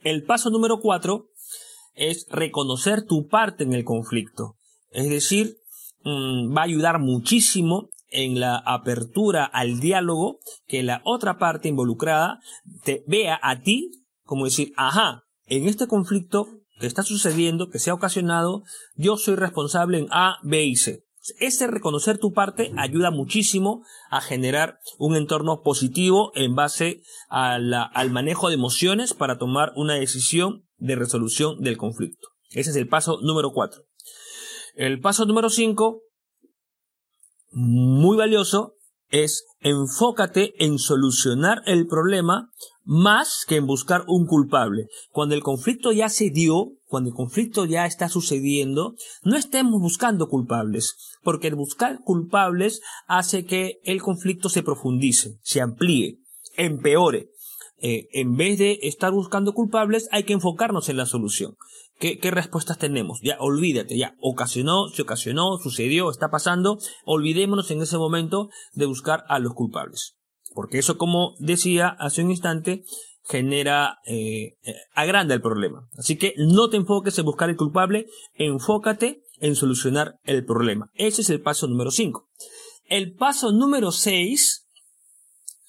[0.01, 1.28] El paso número cuatro
[1.95, 4.57] es reconocer tu parte en el conflicto.
[4.90, 5.59] Es decir,
[6.05, 12.38] mm, va a ayudar muchísimo en la apertura al diálogo que la otra parte involucrada
[12.84, 13.90] te vea a ti
[14.24, 16.49] como decir, ajá, en este conflicto
[16.80, 18.62] que está sucediendo, que se ha ocasionado,
[18.97, 21.05] yo soy responsable en A, B y C.
[21.38, 28.49] Ese reconocer tu parte ayuda muchísimo a generar un entorno positivo en base al manejo
[28.49, 32.28] de emociones para tomar una decisión de resolución del conflicto.
[32.51, 33.82] Ese es el paso número cuatro.
[34.74, 36.03] El paso número cinco,
[37.51, 38.74] muy valioso,
[39.09, 42.51] es enfócate en solucionar el problema
[42.82, 44.89] más que en buscar un culpable.
[45.11, 50.28] Cuando el conflicto ya se dio, cuando el conflicto ya está sucediendo, no estemos buscando
[50.28, 56.18] culpables, porque el buscar culpables hace que el conflicto se profundice, se amplíe,
[56.57, 57.30] empeore.
[57.87, 61.55] Eh, en vez de estar buscando culpables, hay que enfocarnos en la solución.
[61.99, 63.20] ¿Qué, ¿Qué, respuestas tenemos?
[63.22, 69.24] Ya, olvídate, ya, ocasionó, se ocasionó, sucedió, está pasando, olvidémonos en ese momento de buscar
[69.28, 70.16] a los culpables.
[70.55, 72.85] Porque eso, como decía hace un instante,
[73.22, 75.87] genera, eh, eh, agranda el problema.
[75.99, 80.91] Así que no te enfoques en buscar el culpable, enfócate en solucionar el problema.
[80.95, 82.30] Ese es el paso número 5.
[82.87, 84.63] El paso número 6,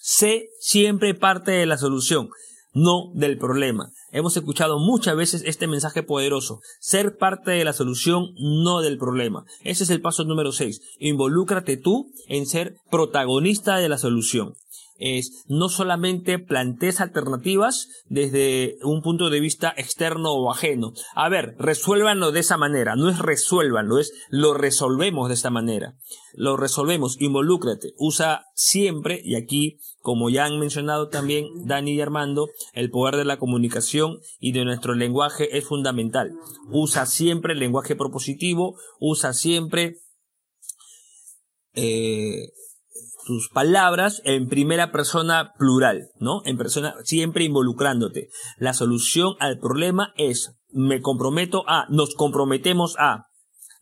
[0.05, 2.29] sé siempre parte de la solución,
[2.73, 3.91] no del problema.
[4.11, 9.45] Hemos escuchado muchas veces este mensaje poderoso, ser parte de la solución, no del problema.
[9.63, 10.79] Ese es el paso número 6.
[10.99, 14.53] Involúcrate tú en ser protagonista de la solución
[14.97, 20.93] es no solamente plantees alternativas desde un punto de vista externo o ajeno.
[21.15, 22.95] A ver, resuélvanlo de esa manera.
[22.95, 25.95] No es resuélvanlo, es lo resolvemos de esta manera.
[26.33, 27.93] Lo resolvemos, involúcrate.
[27.97, 33.25] Usa siempre, y aquí, como ya han mencionado también Dani y Armando, el poder de
[33.25, 36.31] la comunicación y de nuestro lenguaje es fundamental.
[36.71, 39.97] Usa siempre el lenguaje propositivo, usa siempre
[41.73, 42.49] eh,
[43.25, 46.41] tus palabras en primera persona plural, ¿no?
[46.45, 48.29] En persona, siempre involucrándote.
[48.57, 53.25] La solución al problema es, me comprometo a, nos comprometemos a.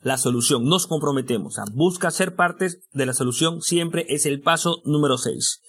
[0.00, 1.64] La solución, nos comprometemos a.
[1.72, 5.60] Busca ser partes de la solución, siempre es el paso número 6.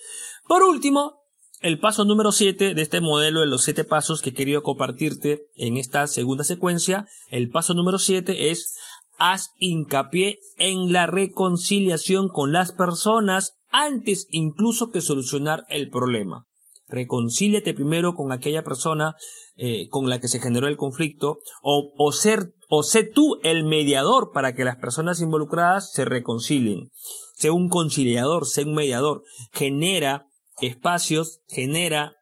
[0.47, 1.21] Por último,
[1.61, 5.47] el paso número 7 de este modelo de los 7 pasos que he querido compartirte
[5.55, 8.75] en esta segunda secuencia, el paso número 7 es
[9.17, 16.45] haz hincapié en la reconciliación con las personas antes incluso que solucionar el problema.
[16.87, 19.15] Reconcíliate primero con aquella persona
[19.57, 24.31] eh, con la que se generó el conflicto o, ser, o sé tú el mediador
[24.33, 26.91] para que las personas involucradas se reconcilien.
[27.35, 29.23] Sé un conciliador, sé un mediador.
[29.51, 30.27] Genera
[30.61, 32.13] espacios, genera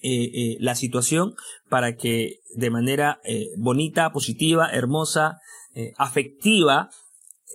[0.00, 1.34] eh, eh, la situación
[1.68, 3.20] para que de manera
[3.56, 5.38] bonita, positiva, hermosa,
[5.96, 6.90] afectiva,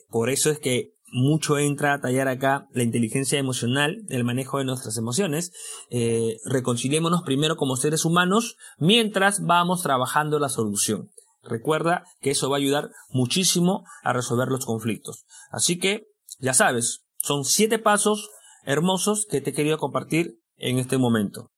[0.10, 4.66] por eso es que mucho entra a tallar acá la inteligencia emocional, el manejo de
[4.66, 5.52] nuestras emociones.
[5.90, 11.12] Eh, reconciliémonos primero como seres humanos mientras vamos trabajando la solución.
[11.44, 15.26] Recuerda que eso va a ayudar muchísimo a resolver los conflictos.
[15.52, 16.08] Así que,
[16.40, 18.30] ya sabes, son siete pasos
[18.66, 21.52] hermosos que te he querido compartir en este momento.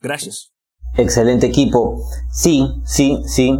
[0.00, 0.52] Gracias.
[0.96, 2.04] Excelente equipo.
[2.30, 3.58] Sí, sí, sí.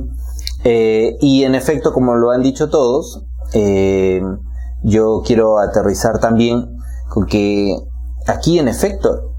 [0.65, 3.25] Eh, y en efecto, como lo han dicho todos,
[3.55, 4.21] eh,
[4.83, 6.77] yo quiero aterrizar también
[7.09, 7.77] con que
[8.27, 9.33] aquí en efecto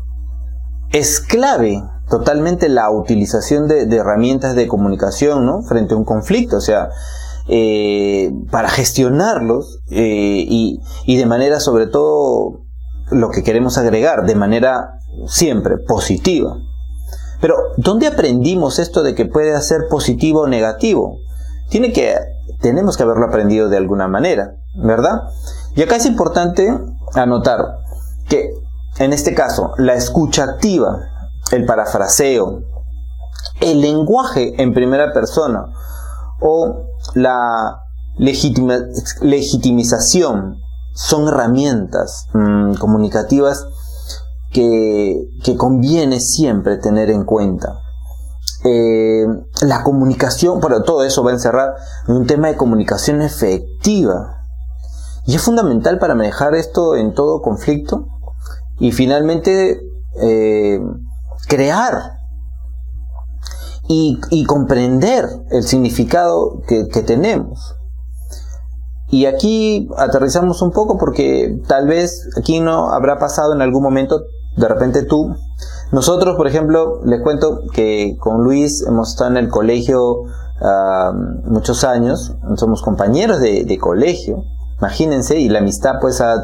[0.91, 6.89] es clave totalmente la utilización de, herramientas de comunicación frente a un conflicto, o sea,
[7.47, 12.61] eh, para gestionarlos eh, y, y de manera sobre todo
[13.11, 16.57] lo que queremos agregar, de manera siempre positiva.
[17.41, 21.19] Pero, ¿dónde aprendimos esto de que puede ser positivo o negativo?
[21.69, 22.15] Tiene que,
[22.59, 24.55] tenemos que haberlo aprendido de alguna manera.
[24.74, 25.30] ¿Verdad?
[25.76, 26.77] Y acá es importante
[27.14, 27.80] anotar
[28.27, 28.52] que
[28.98, 30.99] en este caso la escucha activa,
[31.52, 32.64] el parafraseo,
[33.61, 35.68] el lenguaje en primera persona
[36.41, 36.84] o
[37.15, 37.81] la
[38.18, 40.60] legitimización
[40.93, 43.65] son herramientas mm, comunicativas
[44.52, 45.27] que,
[45.57, 47.80] conviene siempre tener en cuenta.
[48.65, 49.26] Eh,
[49.61, 51.76] la comunicación, pero todo eso va a encerrar
[52.07, 54.39] en un tema de comunicación efectiva,
[55.25, 58.07] y es fundamental para manejar esto en todo conflicto
[58.79, 59.79] y finalmente
[60.21, 60.79] eh,
[61.47, 62.19] crear
[63.87, 67.75] y, comprender el significado que, tenemos.
[69.09, 74.25] Y aquí aterrizamos un poco porque tal vez aquí no habrá pasado en algún momento,
[74.57, 75.35] de repente tú.
[75.91, 80.23] Nosotros, por ejemplo, les cuento que con Luis hemos estado en el colegio
[80.61, 81.11] ah,
[81.45, 84.43] muchos años, somos compañeros de colegio
[84.80, 86.41] Imagínense, y la amistad pues ha,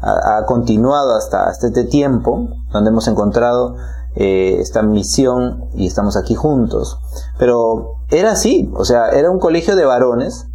[0.00, 3.76] ha, continuado hasta, hasta este tiempo, donde hemos encontrado
[4.14, 6.98] eh, esta misión y estamos aquí juntos.
[7.38, 10.46] Pero era así, o sea, era un colegio de varones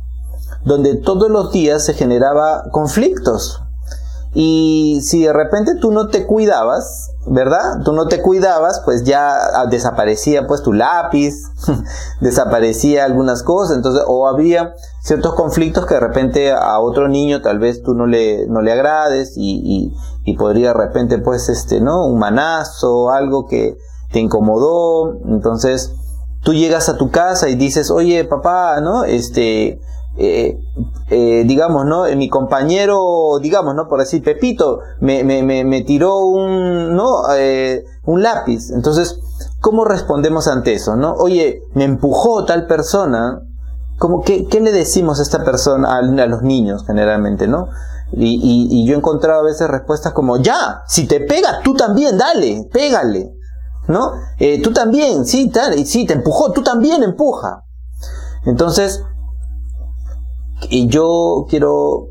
[0.64, 3.61] donde todos los días se generaba conflictos.
[4.34, 7.82] Y si de repente tú no te cuidabas, ¿verdad?
[7.84, 11.34] Tú no te cuidabas, pues ya ah, desaparecía pues tu lápiz,
[12.22, 17.60] desaparecía algunas cosas, entonces, o había ciertos conflictos que de repente a otro niño tal
[17.60, 19.94] vez tú no le, no le agrades y,
[20.24, 22.06] y, podría de repente pues este, ¿no?
[22.06, 23.78] Un manazo, algo que
[24.14, 25.94] te incomodó, entonces
[26.41, 29.03] tú llegas a tu casa y dices, oye papá, ¿no?
[29.03, 29.82] Este,
[30.18, 30.60] eh,
[31.10, 32.04] eh, digamos, ¿no?
[32.16, 33.88] Mi compañero, digamos, ¿no?
[33.88, 37.34] Por decir, Pepito, me, me, me, tiró un, ¿no?
[37.36, 38.72] Eh, un lápiz.
[38.72, 39.20] Entonces,
[39.62, 41.14] ¿cómo respondemos ante eso, no?
[41.14, 43.42] Oye, me empujó tal persona.
[43.98, 47.70] ¿Cómo, qué, qué le decimos a esta persona, a, los niños generalmente, no?
[48.12, 51.76] Y, y, y, yo he encontrado a veces respuestas como, ya, si te pega, tú
[51.76, 53.32] también, dale, pégale,
[53.88, 54.14] ¿no?
[54.40, 57.64] Eh, tú también, sí, tal, sí, te empujó, tú también empuja.
[58.44, 59.04] Entonces,
[60.70, 62.08] y yo quiero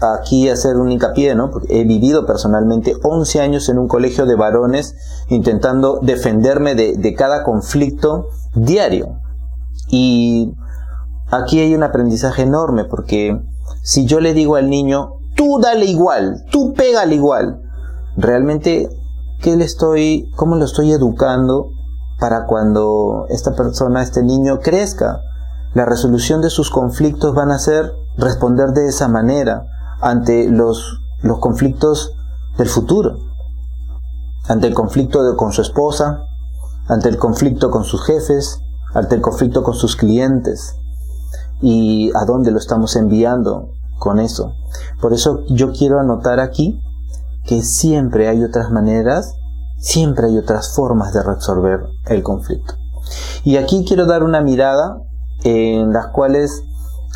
[0.00, 1.50] aquí hacer un hincapié, ¿no?
[1.50, 4.96] Porque he vivido personalmente 11 años en un colegio de varones
[5.28, 9.18] intentando defenderme de, de cada conflicto diario.
[9.88, 10.52] Y
[11.30, 13.40] aquí hay un aprendizaje enorme porque
[13.82, 17.60] si yo le digo al niño, tú dale igual, tú pégale igual,
[18.16, 18.88] realmente,
[19.40, 21.70] ¿qué le estoy, cómo lo estoy educando
[22.20, 25.20] para cuando esta persona, este niño crezca?
[25.74, 29.66] La resolución de sus conflictos van a ser responder de esa manera
[30.00, 32.14] ante los, los conflictos
[32.58, 33.16] del futuro,
[34.48, 36.26] ante el conflicto con su esposa,
[36.88, 38.60] ante el conflicto con sus jefes,
[38.92, 40.76] ante el conflicto con sus clientes
[41.62, 44.54] y a dónde lo estamos enviando con eso.
[45.00, 46.82] Por eso yo quiero anotar aquí
[47.44, 49.36] que siempre hay otras maneras,
[49.78, 52.74] siempre hay otras formas de resolver el conflicto.
[53.44, 54.98] Y aquí quiero dar una mirada
[55.44, 56.64] en las cuales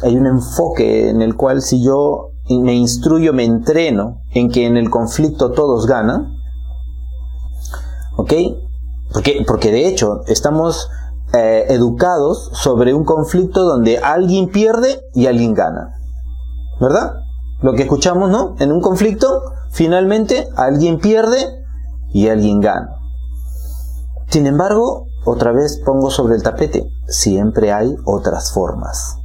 [0.02, 4.76] hay un enfoque en el cual si yo me instruyo, me entreno en que en
[4.76, 6.36] el conflicto todos ganan,
[8.16, 8.32] ¿ok?
[9.12, 10.88] Porque, porque de hecho estamos
[11.34, 15.94] eh, educados sobre un conflicto donde alguien pierde y alguien gana,
[16.80, 17.14] ¿verdad?
[17.62, 18.54] Lo que escuchamos, ¿no?
[18.60, 21.64] En un conflicto, finalmente alguien pierde
[22.12, 22.96] y alguien gana.
[24.28, 29.18] Sin embargo, otra vez pongo sobre el tapete, siempre hay otras formas.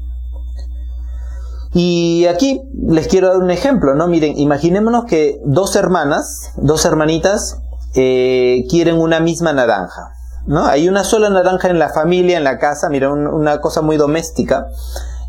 [1.74, 4.08] Y aquí les quiero dar un ejemplo, ¿no?
[4.08, 7.60] Miren, imaginémonos que dos hermanas, dos hermanitas,
[7.96, 10.12] eh, quieren una misma naranja,
[10.48, 10.66] ¿no?
[10.66, 14.68] Hay una sola naranja en la familia, en la casa, mira, una cosa muy doméstica,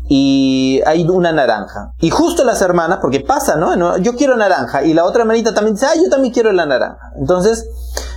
[0.09, 1.93] y hay una naranja.
[1.99, 3.97] Y justo las hermanas, porque pasa, ¿no?
[3.99, 7.13] Yo quiero naranja, y la otra hermanita también dice, ah, yo también quiero la naranja.
[7.17, 7.69] Entonces,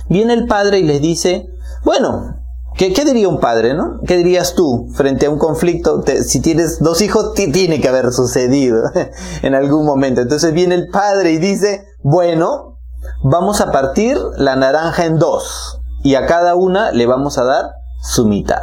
[0.09, 1.47] viene el padre y les dice,
[1.85, 2.35] bueno,
[2.77, 3.99] ¿Qué, diría un padre, no?
[4.05, 6.03] ¿Qué dirías tú frente a un conflicto?
[6.23, 8.83] si tienes dos hijos, tiene que haber sucedido
[9.41, 10.21] en algún momento.
[10.21, 12.77] Entonces viene el padre y dice, bueno,
[13.23, 17.71] vamos a partir la naranja en dos y a cada una le vamos a dar
[18.03, 18.61] su mitad.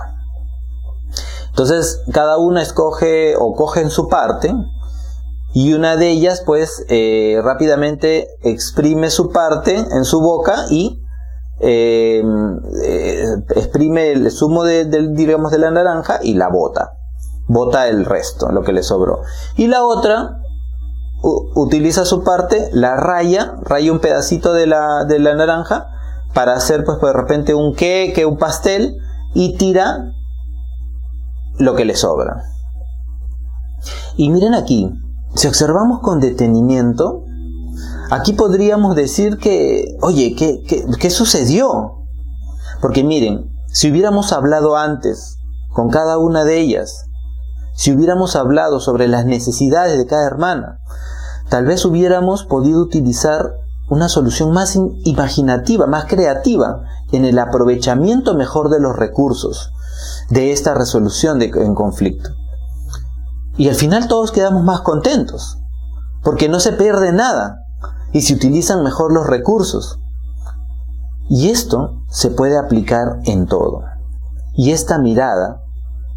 [1.48, 4.54] Entonces cada una escoge o coge en su parte
[5.52, 11.03] y una de ellas pues eh, rápidamente exprime su parte en su boca y
[11.60, 16.92] Em, eh, exprime el zumo de, digamos, de la naranja y la bota.
[17.46, 19.20] Bota el resto, lo que le sobró.
[19.56, 20.40] Y la otra
[21.54, 25.88] utiliza su parte, la raya, raya un pedacito de la, de la naranja
[26.34, 28.98] para hacer pues de repente un queque, un pastel
[29.32, 30.12] y tira
[31.58, 32.42] lo que le sobra.
[34.16, 34.90] Y miren aquí,
[35.34, 37.23] si observamos con detenimiento,
[38.10, 42.06] Aquí podríamos decir que, oye, ¿qué, sucedió?
[42.80, 45.38] Porque miren, si hubiéramos hablado antes
[45.72, 47.06] con cada una de ellas,
[47.74, 50.80] si hubiéramos hablado sobre las necesidades de cada hermana,
[51.48, 53.54] tal vez hubiéramos podido utilizar
[53.88, 56.82] una solución más imaginativa, más creativa
[57.12, 59.72] en el aprovechamiento mejor de los recursos
[60.30, 62.30] de esta resolución de, en conflicto.
[63.56, 65.58] Y al final todos quedamos más contentos,
[66.22, 67.63] porque no se pierde nada,
[68.14, 69.98] y se utilizan mejor los recursos.
[71.28, 73.82] Y esto se puede aplicar en todo.
[74.54, 75.62] Y esta mirada,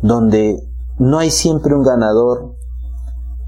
[0.01, 0.63] donde
[0.99, 2.55] no hay siempre un ganador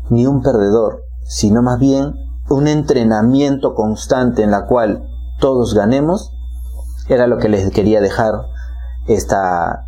[0.10, 2.16] ni un perdedor, sino más bien
[2.50, 5.08] un entrenamiento constante en la cual
[5.40, 6.32] todos ganemos,
[7.08, 8.34] era lo que les quería dejar
[9.08, 9.86] esta,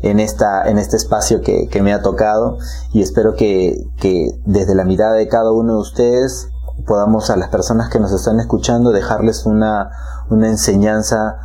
[0.00, 2.56] en, esta, en este espacio que, me ha tocado
[2.94, 6.48] y espero que, que desde la mirada de cada uno de ustedes
[6.86, 9.90] podamos a las personas que nos están escuchando dejarles una,
[10.30, 11.36] una enseñanza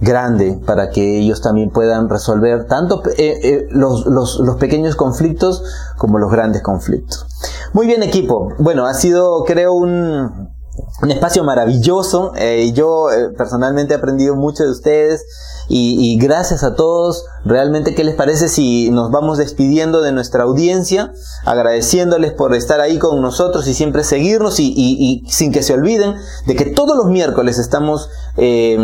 [0.00, 5.62] grande para que ellos también puedan resolver tanto eh, eh, los, los, los, pequeños conflictos
[5.96, 7.26] como los grandes conflictos.
[7.72, 10.53] Muy bien equipo, bueno, ha sido creo un,
[11.02, 12.32] un espacio maravilloso.
[12.36, 15.24] Eh, yo eh, personalmente he aprendido mucho de ustedes
[15.68, 17.24] y, gracias a todos.
[17.44, 21.12] Realmente, ¿qué les parece si nos vamos despidiendo de nuestra audiencia?
[21.44, 26.14] Agradeciéndoles por estar ahí con nosotros y siempre seguirnos y, sin que se olviden
[26.46, 28.78] de que todos los miércoles estamos eh,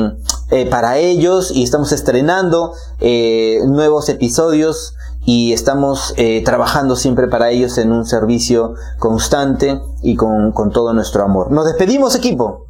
[0.70, 2.72] para ellos y estamos estrenando
[3.66, 10.52] nuevos episodios y estamos eh, trabajando siempre para ellos en un servicio constante y con,
[10.52, 11.50] con todo nuestro amor.
[11.52, 12.66] Nos despedimos equipo.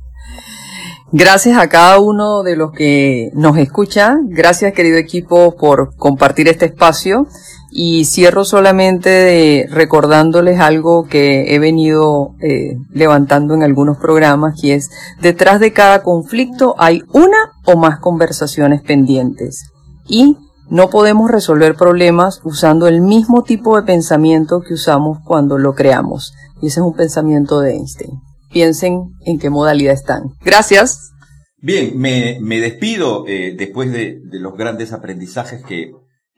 [1.13, 4.17] Gracias a cada uno de los que nos escucha.
[4.27, 7.27] Gracias querido equipo por compartir este espacio.
[7.73, 14.91] Y cierro solamente recordándoles algo que he venido eh, levantando en algunos programas, y es,
[15.23, 19.71] detrás de cada conflicto hay una o más conversaciones pendientes.
[20.09, 20.37] Y
[20.71, 26.33] no podemos resolver problemas usando el mismo tipo de pensamiento que usamos cuando lo creamos.
[26.63, 28.13] Y ese es un pensamiento de Einstein.
[28.53, 30.31] Piensen en qué modalidad están.
[30.45, 31.11] Gracias.
[31.59, 35.93] Bien, me, despido eh, después de, los grandes aprendizajes que,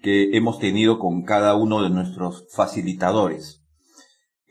[0.05, 3.63] hemos tenido con cada uno de nuestros facilitadores.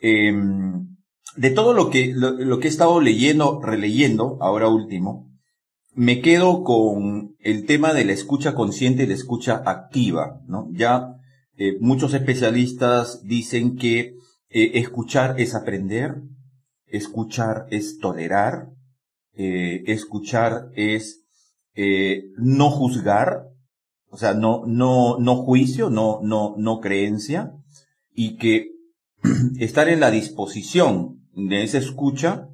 [0.02, 0.96] Em,
[1.36, 5.31] de todo lo que, lo que he estado leyendo, releyendo, ahora último,
[6.02, 10.68] me quedo con el tema de la escucha consciente y la escucha activa, ¿no?
[10.72, 11.14] Ya
[11.58, 14.16] eh, muchos especialistas dicen que
[14.50, 16.24] eh, escuchar es aprender,
[16.88, 18.70] escuchar es tolerar,
[19.36, 21.20] eh, escuchar es
[22.36, 23.44] no juzgar,
[24.10, 27.52] o sea, no, no, no juicio, no, no, no creencia,
[28.12, 28.72] y que
[29.60, 32.48] estar en la disposición de esa escucha,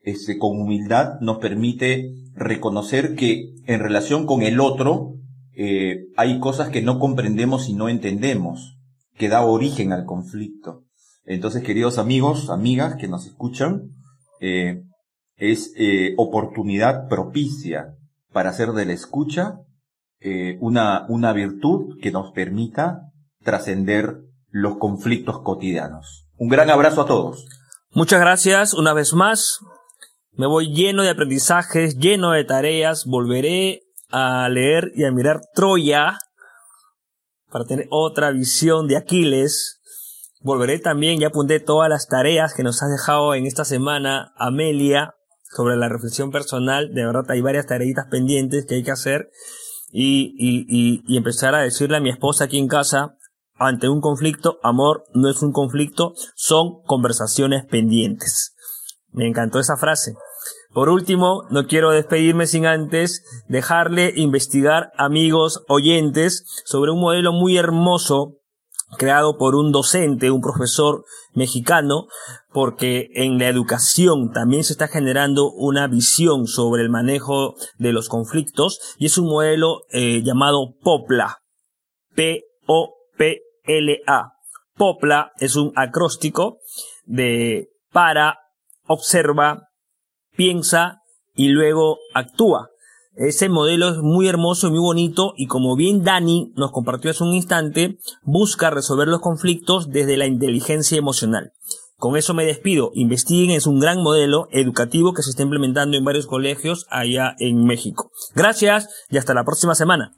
[0.00, 5.14] este, con humildad, nos permite reconocer que en relación con el otro
[5.54, 8.78] eh, hay cosas que no comprendemos y no entendemos,
[9.16, 10.84] que da origen al conflicto.
[11.24, 13.90] Entonces, queridos amigos, amigas que nos escuchan,
[14.40, 14.82] eh,
[15.36, 17.96] es eh, oportunidad propicia
[18.32, 19.60] para hacer de la escucha
[20.60, 23.02] una, una virtud que nos permita
[23.44, 24.16] trascender
[24.50, 26.26] los conflictos cotidianos.
[26.36, 27.46] Un gran abrazo a todos.
[27.92, 29.60] Muchas gracias una vez más.
[30.38, 33.06] Me voy lleno de aprendizajes, lleno de tareas.
[33.06, 36.16] Volveré a leer y a mirar Troya
[37.50, 39.80] para tener otra visión de Aquiles.
[40.40, 45.16] Volveré también, ya apunté todas las tareas que nos ha dejado en esta semana Amelia
[45.42, 46.94] sobre la reflexión personal.
[46.94, 49.30] De verdad hay varias tareitas pendientes que hay que hacer.
[49.90, 50.36] Y,
[51.04, 53.16] y empezar a decirle a mi esposa aquí en casa,
[53.56, 58.54] ante un conflicto, amor no es un conflicto, son conversaciones pendientes.
[59.10, 60.14] Me encantó esa frase.
[60.78, 67.56] Por último, no quiero despedirme sin antes dejarle investigar amigos oyentes sobre un modelo muy
[67.56, 68.36] hermoso
[68.96, 72.06] creado por un docente, un profesor mexicano,
[72.52, 78.08] porque en la educación también se está generando una visión sobre el manejo de los
[78.08, 81.38] conflictos y es un modelo eh, llamado POPLA.
[82.14, 82.42] P-O-P-L-A.
[84.76, 86.60] POPLA es un acróstico
[87.04, 88.38] de para,
[88.86, 89.67] observa,
[90.38, 91.02] piensa
[91.34, 92.70] y luego actúa.
[93.16, 97.24] Ese modelo es muy hermoso y muy bonito y como bien Dani nos compartió hace
[97.24, 101.52] un instante, busca resolver los conflictos desde la inteligencia emocional.
[101.96, 102.92] Con eso me despido.
[102.94, 107.64] Investiguen, es un gran modelo educativo que se está implementando en varios colegios allá en
[107.64, 108.12] México.
[108.36, 110.12] Gracias y hasta la próxima semana.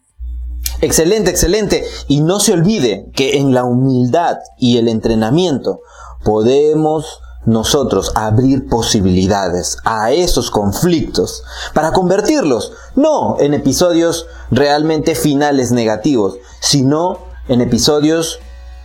[0.83, 1.83] Excelente, excelente.
[2.09, 5.81] Y no se olvide que en la humildad y el entrenamiento
[6.23, 7.21] podemos
[7.51, 11.43] nosotros abrir posibilidades a esos conflictos
[11.75, 17.19] para convertirlos no en episodios realmente finales negativos, sino
[17.49, 18.39] en episodios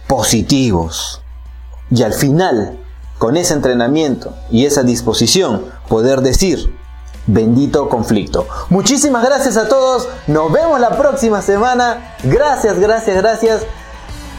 [0.07, 1.21] positivos.
[1.91, 2.79] Y al final,
[3.19, 6.75] con ese entrenamiento y esa disposición, poder decir,
[7.27, 8.47] bendito conflicto.
[8.69, 12.15] Muchísimas gracias a todos, nos vemos la próxima semana.
[12.23, 13.61] Gracias, gracias, gracias.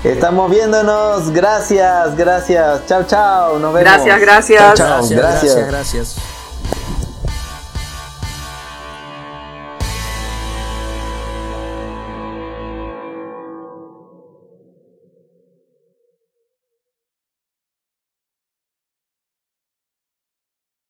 [0.05, 1.31] Estamos viéndonos.
[1.31, 2.87] Gracias, gracias.
[2.87, 3.59] Chao, chao.
[3.59, 3.91] Nos vemos.
[3.91, 4.79] Gracias, gracias.
[4.79, 5.11] gracias.
[5.11, 5.67] gracias.
[5.69, 6.36] gracias.